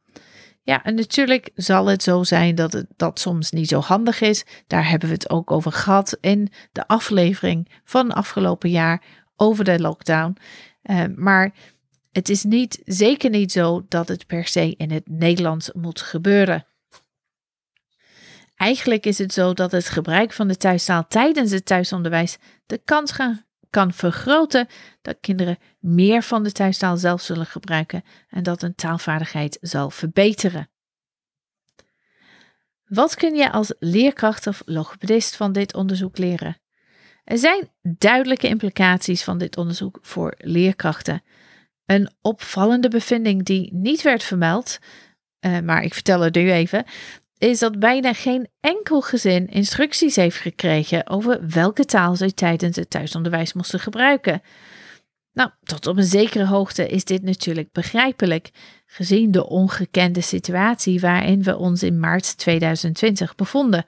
[0.63, 4.45] Ja, en natuurlijk zal het zo zijn dat het dat soms niet zo handig is.
[4.67, 9.03] Daar hebben we het ook over gehad in de aflevering van afgelopen jaar
[9.35, 10.37] over de lockdown.
[10.83, 11.53] Uh, maar
[12.11, 16.65] het is niet, zeker niet zo dat het per se in het Nederlands moet gebeuren.
[18.55, 23.13] Eigenlijk is het zo dat het gebruik van de thuistaal tijdens het thuisonderwijs de kans
[23.69, 24.67] kan vergroten
[25.01, 30.69] dat kinderen meer van de thuistaal zelf zullen gebruiken en dat hun taalvaardigheid zal verbeteren.
[32.83, 36.62] Wat kun je als leerkracht of logopedist van dit onderzoek leren?
[37.23, 41.23] Er zijn duidelijke implicaties van dit onderzoek voor leerkrachten.
[41.85, 44.79] Een opvallende bevinding die niet werd vermeld,
[45.45, 46.85] uh, maar ik vertel het nu even,
[47.37, 52.89] is dat bijna geen enkel gezin instructies heeft gekregen over welke taal ze tijdens het
[52.89, 54.41] thuisonderwijs moesten gebruiken.
[55.33, 58.49] Nou, tot op een zekere hoogte is dit natuurlijk begrijpelijk,
[58.85, 63.85] gezien de ongekende situatie waarin we ons in maart 2020 bevonden.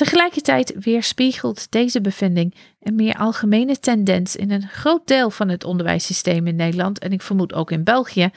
[0.00, 6.46] Tegelijkertijd weerspiegelt deze bevinding een meer algemene tendens in een groot deel van het onderwijssysteem
[6.46, 8.30] in Nederland en ik vermoed ook in België,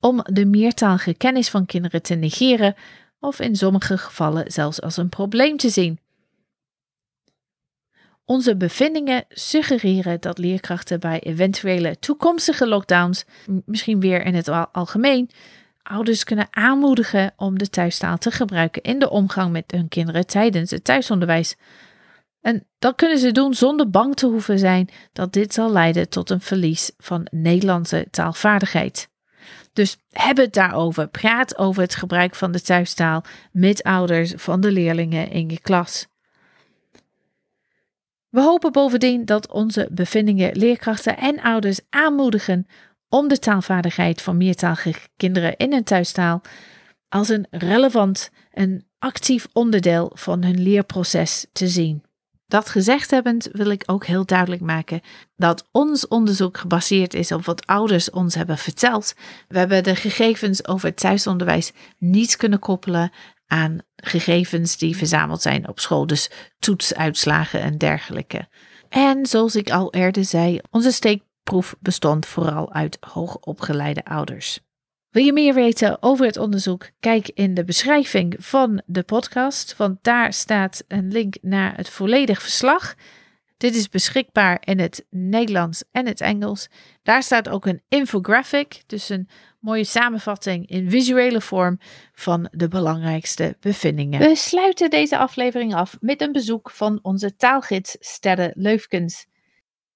[0.00, 2.74] om de meertalige kennis van kinderen te negeren
[3.20, 5.98] of in sommige gevallen zelfs als een probleem te zien.
[8.24, 13.24] Onze bevindingen suggereren dat leerkrachten bij eventuele toekomstige lockdowns,
[13.64, 15.30] misschien weer in het algemeen,
[15.82, 20.70] ouders kunnen aanmoedigen om de thuistaal te gebruiken in de omgang met hun kinderen tijdens
[20.70, 21.56] het thuisonderwijs.
[22.40, 26.30] En dat kunnen ze doen zonder bang te hoeven zijn dat dit zal leiden tot
[26.30, 29.08] een verlies van Nederlandse taalvaardigheid.
[29.72, 31.08] Dus heb het daarover.
[31.08, 36.06] Praat over het gebruik van de thuistaal met ouders van de leerlingen in je klas.
[38.28, 42.66] We hopen bovendien dat onze bevindingen leerkrachten en ouders aanmoedigen
[43.10, 46.40] om de taalvaardigheid van meertalige kinderen in hun thuistaal
[47.08, 52.02] als een relevant en actief onderdeel van hun leerproces te zien.
[52.46, 55.00] Dat gezegd hebbend wil ik ook heel duidelijk maken
[55.36, 59.14] dat ons onderzoek gebaseerd is op wat ouders ons hebben verteld.
[59.48, 63.12] We hebben de gegevens over het thuisonderwijs niet kunnen koppelen
[63.46, 68.48] aan gegevens die verzameld zijn op school, dus toetsuitslagen en dergelijke.
[68.88, 70.92] En zoals ik al eerder zei, onze
[71.50, 74.60] steekproef bestond vooral uit hoogopgeleide ouders.
[75.10, 76.90] Wil je meer weten over het onderzoek?
[77.00, 82.42] Kijk in de beschrijving van de podcast, want daar staat een link naar het volledig
[82.42, 82.94] verslag.
[83.56, 86.68] Dit is beschikbaar in het Nederlands en het Engels.
[87.02, 89.28] Daar staat ook een infographic, dus een
[89.60, 91.78] mooie samenvatting in visuele vorm
[92.12, 94.20] van de belangrijkste bevindingen.
[94.20, 99.26] We sluiten deze aflevering af met een bezoek van onze taalgids Stedde Leufkens.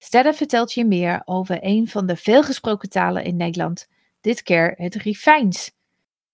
[0.04, 3.88] Stedde vertelt je meer over een van de veelgesproken talen in Nederland
[4.20, 5.72] dit keer het Rifijns.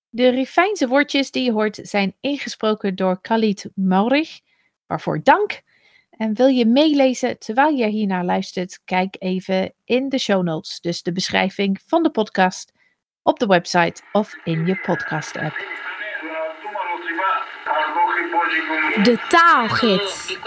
[0.08, 4.40] De Rifijnse woordjes die je hoort zijn ingesproken door Khalid Maurich,
[4.86, 5.62] waarvoor dank.
[6.10, 11.02] En wil je meelezen terwijl je hiernaar luistert, kijk even in de show notes, dus
[11.02, 12.72] de beschrijving van de podcast,
[13.22, 15.89] op de website of in je podcast app.
[19.02, 20.38] De taalgids.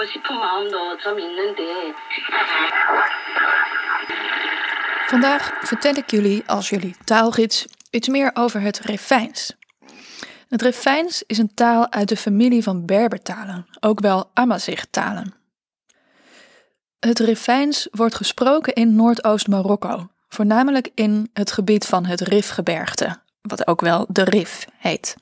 [5.07, 9.55] Vandaag vertel ik jullie als jullie taalgids iets meer over het Refijns.
[10.49, 15.33] Het Refijns is een taal uit de familie van Berbertalen, ook wel Amazigh-talen.
[16.99, 23.81] Het Refijns wordt gesproken in Noordoost-Marokko, voornamelijk in het gebied van het Rifgebergte, wat ook
[23.81, 25.15] wel de Rif heet.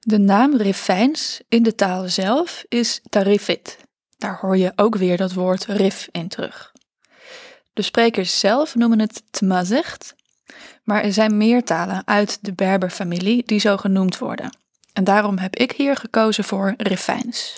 [0.00, 3.78] De naam Refijns in de taal zelf is tarifit.
[4.18, 6.72] Daar hoor je ook weer dat woord rif in terug.
[7.72, 10.14] De sprekers zelf noemen het tmazicht,
[10.84, 14.58] maar er zijn meer talen uit de Berber-familie die zo genoemd worden.
[14.92, 17.56] En daarom heb ik hier gekozen voor Rifijns.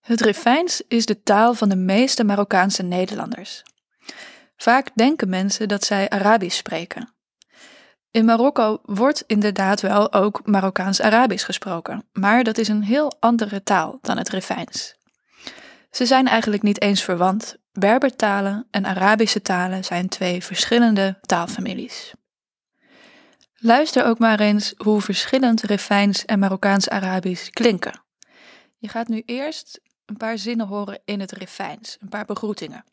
[0.00, 3.62] Het Rifijns is de taal van de meeste Marokkaanse Nederlanders.
[4.56, 7.14] Vaak denken mensen dat zij Arabisch spreken.
[8.10, 13.98] In Marokko wordt inderdaad wel ook Marokkaans-Arabisch gesproken, maar dat is een heel andere taal
[14.00, 14.94] dan het Refijns.
[15.90, 17.56] Ze zijn eigenlijk niet eens verwant.
[17.72, 22.14] Berbertalen en Arabische talen zijn twee verschillende taalfamilies.
[23.54, 28.02] Luister ook maar eens hoe verschillend Refijns en Marokkaans-Arabisch klinken.
[28.78, 32.84] Je gaat nu eerst een paar zinnen horen in het Refijns, een paar begroetingen.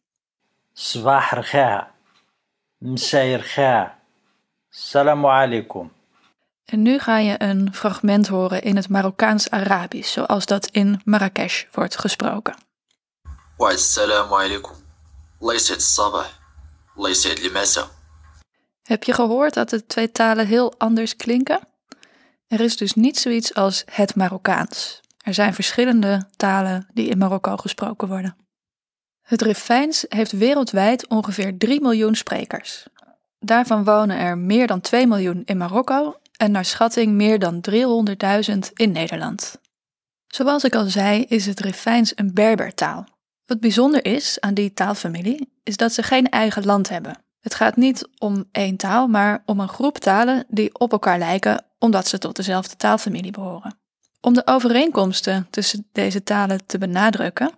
[0.73, 1.91] Swahra,
[2.77, 3.97] msairga.
[4.79, 5.91] Salamu alaikum.
[6.65, 11.97] En nu ga je een fragment horen in het Marokkaans-Arabisch, zoals dat in Marrakesh wordt
[11.97, 12.55] gesproken.
[13.55, 14.75] Wa assalamu alaikum.
[15.39, 16.25] Layset sabah.
[16.95, 17.89] Layset limasa.
[18.83, 21.59] Heb je gehoord dat de twee talen heel anders klinken?
[22.47, 25.01] Er is dus niet zoiets als het Marokkaans.
[25.17, 28.37] Er zijn verschillende talen die in Marokko gesproken worden.
[29.21, 32.87] Het Rifijns heeft wereldwijd ongeveer 3 miljoen sprekers,
[33.39, 38.57] Daarvan wonen er meer dan 2 miljoen in Marokko en naar schatting meer dan 300.000
[38.73, 39.59] in Nederland.
[40.27, 43.05] Zoals ik al zei, is het Rifijns een Berbertaal.
[43.45, 47.17] Wat bijzonder is aan die taalfamilie, is dat ze geen eigen land hebben.
[47.39, 51.65] Het gaat niet om één taal, maar om een groep talen die op elkaar lijken
[51.79, 53.79] omdat ze tot dezelfde taalfamilie behoren.
[54.21, 57.51] Om de overeenkomsten tussen deze talen te benadrukken,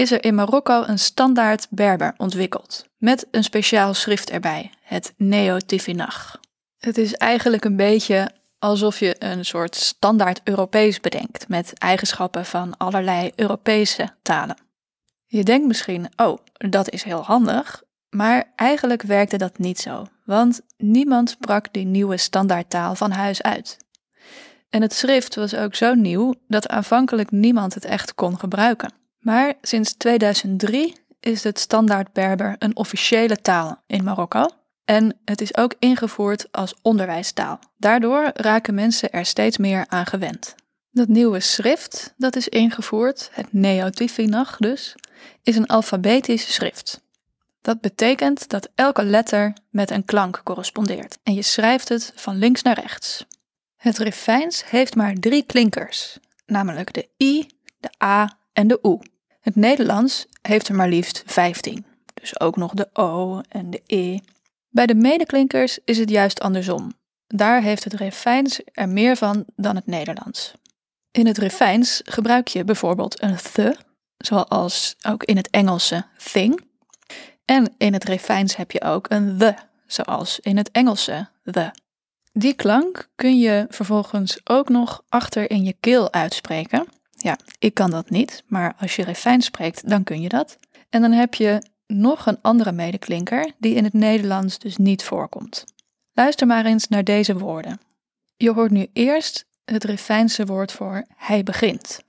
[0.00, 6.34] is er in Marokko een standaard Berber ontwikkeld, met een speciaal schrift erbij, het Neo-Tifinagh.
[6.78, 12.76] Het is eigenlijk een beetje alsof je een soort standaard Europees bedenkt, met eigenschappen van
[12.76, 14.56] allerlei Europese talen.
[15.26, 20.60] Je denkt misschien, oh, dat is heel handig, maar eigenlijk werkte dat niet zo, want
[20.76, 23.76] niemand sprak die nieuwe standaardtaal van huis uit.
[24.70, 28.98] En het schrift was ook zo nieuw dat aanvankelijk niemand het echt kon gebruiken.
[29.20, 34.46] Maar sinds 2003 is het standaard Berber een officiële taal in Marokko
[34.84, 37.58] en het is ook ingevoerd als onderwijstaal.
[37.76, 40.54] Daardoor raken mensen er steeds meer aan gewend.
[40.90, 44.94] Dat nieuwe schrift dat is ingevoerd, het Neo-Tifinagh dus,
[45.42, 47.00] is een alfabetisch schrift.
[47.60, 52.62] Dat betekent dat elke letter met een klank correspondeert en je schrijft het van links
[52.62, 53.26] naar rechts.
[53.76, 57.46] Het Rifijns heeft maar drie klinkers, namelijk de I,
[57.80, 58.98] de A en de U.
[59.40, 61.84] Het Nederlands heeft er maar liefst 15,
[62.14, 64.18] dus ook nog de O en de E.
[64.68, 66.92] Bij de medeklinkers is het juist andersom.
[67.26, 70.54] Daar heeft het Rifijns er meer van dan het Nederlands.
[71.10, 73.78] In het Rifijns gebruik je bijvoorbeeld een th,
[74.18, 76.60] zoals ook in het Engelse thing.
[77.44, 79.54] En in het Rifijns heb je ook een the,
[79.86, 81.70] zoals in het Engelse the.
[82.32, 86.86] Die klank kun je vervolgens ook nog achter in je keel uitspreken.
[87.22, 90.58] Ja, ik kan dat niet, maar als je refijn spreekt, dan kun je dat.
[90.88, 95.64] En dan heb je nog een andere medeklinker die in het Nederlands dus niet voorkomt.
[96.12, 97.80] Luister maar eens naar deze woorden.
[98.36, 102.02] Je hoort nu eerst het Refijnse woord voor hij begint.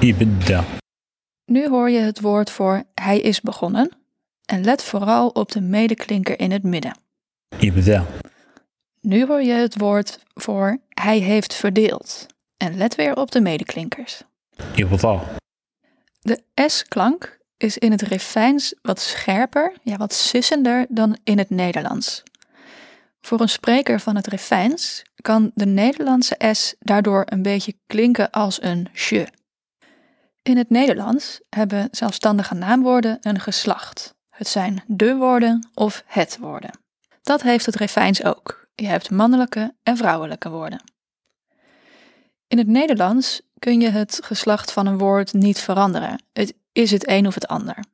[0.00, 0.64] Ibda.
[1.44, 3.90] Nu hoor je het woord voor hij is begonnen.
[4.44, 6.98] En let vooral op de medeklinker in het midden.
[7.58, 8.06] Ibda.
[9.00, 12.26] Nu hoor je het woord voor hij heeft verdeeld.
[12.56, 14.22] En let weer op de medeklinkers.
[16.20, 22.22] De S-klank is in het Refijns wat scherper, ja, wat sissender dan in het Nederlands.
[23.20, 28.62] Voor een spreker van het Refijns kan de Nederlandse S daardoor een beetje klinken als
[28.62, 29.26] een je.
[30.42, 34.14] In het Nederlands hebben zelfstandige naamwoorden een geslacht.
[34.30, 36.70] Het zijn de woorden of het woorden.
[37.22, 38.66] Dat heeft het Refijns ook.
[38.74, 40.91] Je hebt mannelijke en vrouwelijke woorden.
[42.52, 46.22] In het Nederlands kun je het geslacht van een woord niet veranderen.
[46.32, 47.84] Het is het een of het ander.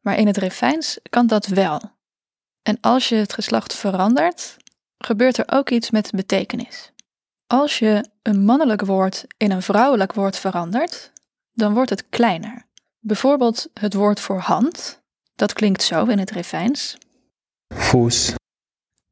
[0.00, 1.80] Maar in het Refijns kan dat wel.
[2.62, 4.56] En als je het geslacht verandert,
[4.98, 6.92] gebeurt er ook iets met betekenis.
[7.46, 11.12] Als je een mannelijk woord in een vrouwelijk woord verandert,
[11.52, 12.66] dan wordt het kleiner.
[13.00, 15.02] Bijvoorbeeld het woord voor hand,
[15.34, 16.98] dat klinkt zo in het Refijns.
[17.74, 18.34] Voes.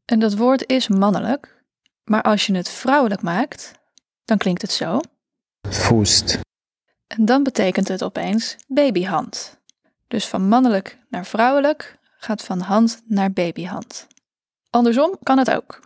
[0.05, 1.63] En dat woord is mannelijk,
[2.05, 3.81] maar als je het vrouwelijk maakt,
[4.25, 5.01] dan klinkt het zo.
[5.69, 6.39] Voest.
[7.07, 9.61] En dan betekent het opeens babyhand.
[10.09, 14.07] Dus van mannelijk naar vrouwelijk gaat van hand naar babyhand.
[14.71, 15.81] Andersom kan het ook.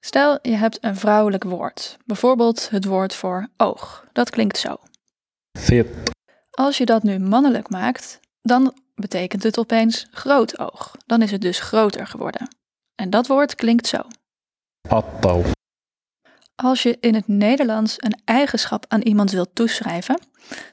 [0.00, 4.06] Stel, je hebt een vrouwelijk woord, bijvoorbeeld het woord voor oog.
[4.12, 4.76] Dat klinkt zo.
[5.58, 5.88] Fit.
[6.50, 10.96] Als je dat nu mannelijk maakt, dan betekent het opeens groot oog.
[11.06, 12.48] Dan is het dus groter geworden.
[12.94, 14.00] En dat woord klinkt zo.
[14.88, 15.44] Atto.
[16.56, 20.20] Als je in het Nederlands een eigenschap aan iemand wilt toeschrijven,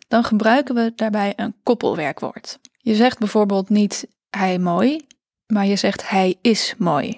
[0.08, 2.60] dan gebruiken we daarbij een koppelwerkwoord.
[2.78, 5.08] Je zegt bijvoorbeeld niet hij mooi,
[5.48, 7.16] maar je zegt hij is mooi.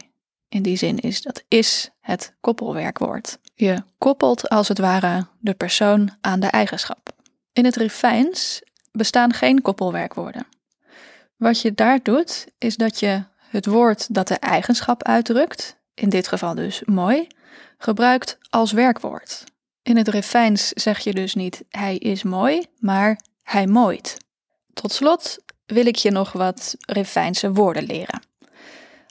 [0.50, 3.40] In die zin is dat is het koppelwerkwoord.
[3.56, 7.12] Je koppelt als het ware de persoon aan de eigenschap.
[7.54, 8.62] In het Rifijns
[8.92, 10.48] bestaan geen koppelwerkwoorden.
[11.38, 16.28] Wat je daar doet, is dat je het woord dat de eigenschap uitdrukt, in dit
[16.28, 17.28] geval dus mooi,
[17.84, 19.44] gebruikt als werkwoord.
[19.82, 24.18] In het refijns zeg je dus niet hij is mooi, maar hij mooit.
[24.74, 28.22] Tot slot wil ik je nog wat refijnse woorden leren.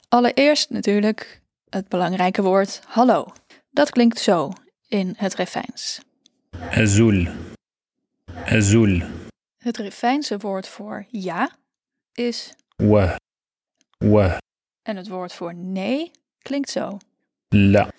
[0.09, 3.27] Allereerst natuurlijk het belangrijke woord hallo.
[3.71, 4.51] Dat klinkt zo
[4.87, 6.01] in het refijns.
[6.69, 7.27] Azul.
[8.45, 9.01] Azul.
[9.57, 11.55] Het refijnse woord voor ja
[12.13, 13.15] is wa.
[13.97, 14.37] Wa.
[14.81, 16.11] En het woord voor nee
[16.41, 16.97] klinkt zo.
[17.49, 17.89] La.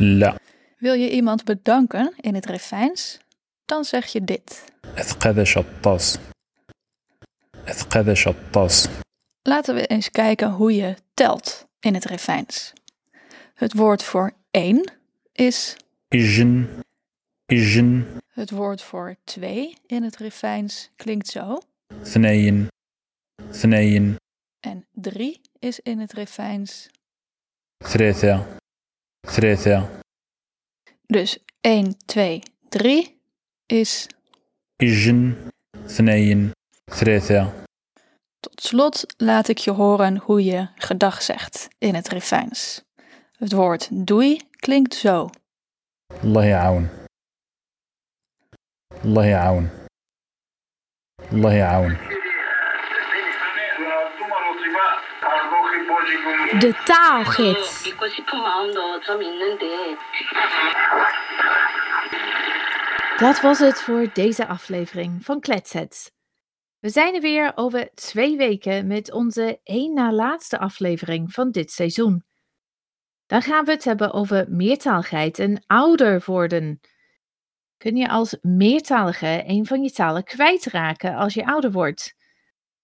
[0.00, 0.36] لا
[0.78, 3.18] Wil je iemand bedanken in het Rifijns?
[3.64, 4.64] Dan zeg je dit.
[4.98, 6.18] أثقذ شطاس
[7.68, 8.88] أثقذ شطاس
[9.42, 12.72] Laten we eens kijken hoe je telt in het Rifijns.
[13.54, 14.92] Het woord voor één
[15.32, 15.76] is
[16.14, 16.68] إجن
[17.52, 21.58] إجن het woord voor twee in het Rifijns klinkt zo.
[22.02, 22.68] ثنين
[23.50, 24.16] ثنين
[24.60, 26.88] En drie is in het Rifijns.
[27.84, 28.46] ثلاثة
[31.05, 33.19] Dus 1, 2, 3
[33.65, 34.07] is.
[34.75, 35.37] Ijn,
[35.85, 36.51] sneien,
[36.85, 37.27] tres.
[38.39, 42.83] Tot slot laat ik je horen hoe je gedag zegt in het refijns.
[43.37, 45.29] Het woord doei klinkt zo.
[46.23, 46.89] Allah ya'aun.
[49.03, 49.69] Allah.
[51.73, 52.16] Allah.
[56.59, 57.95] De taalgids.
[63.17, 66.11] Dat was het voor deze aflevering van Kletsets.
[66.79, 71.71] We zijn er weer over twee weken met onze één na laatste aflevering van dit
[71.71, 72.23] seizoen.
[73.25, 76.79] Dan gaan we het hebben over meertaligheid en ouder worden.
[77.77, 82.16] Kun je als meertalige een van je talen kwijtraken als je ouder wordt?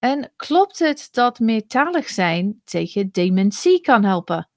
[0.04, 4.50] En klopt het dat meertalig zijn tegen dementie kan helpen?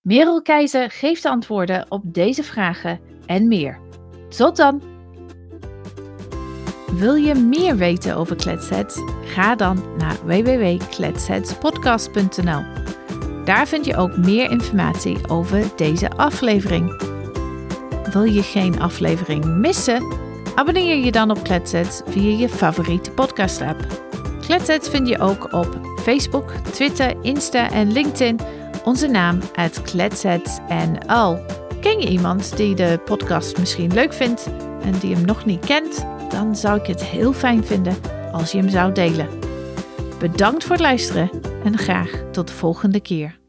[0.00, 3.80] Merel Keizer geeft de antwoorden op deze vragen en meer.
[4.36, 4.82] Tot dan!
[6.92, 8.98] Wil je meer weten over Kletsets?
[9.24, 12.62] Ga dan naar www.kletsetspodcast.nl.
[13.44, 17.12] Daar vind je ook meer informatie over deze aflevering.
[18.12, 20.12] Wil je geen aflevering missen?
[20.54, 23.58] Abonneer je dan op Kletsets via je favoriete podcast
[24.44, 24.52] app.
[24.52, 28.38] Kletsets vind je ook op Facebook, Twitter, Insta en LinkedIn.
[28.84, 31.38] Onze naam uit KletsetsNL.
[31.80, 34.46] Ken je iemand die de podcast misschien leuk vindt
[34.82, 36.06] en die hem nog niet kent?
[36.28, 37.96] Dan zou ik het heel fijn vinden
[38.32, 39.28] als je hem zou delen.
[40.18, 41.30] Bedankt voor het luisteren
[41.64, 43.43] en graag tot de volgende keer.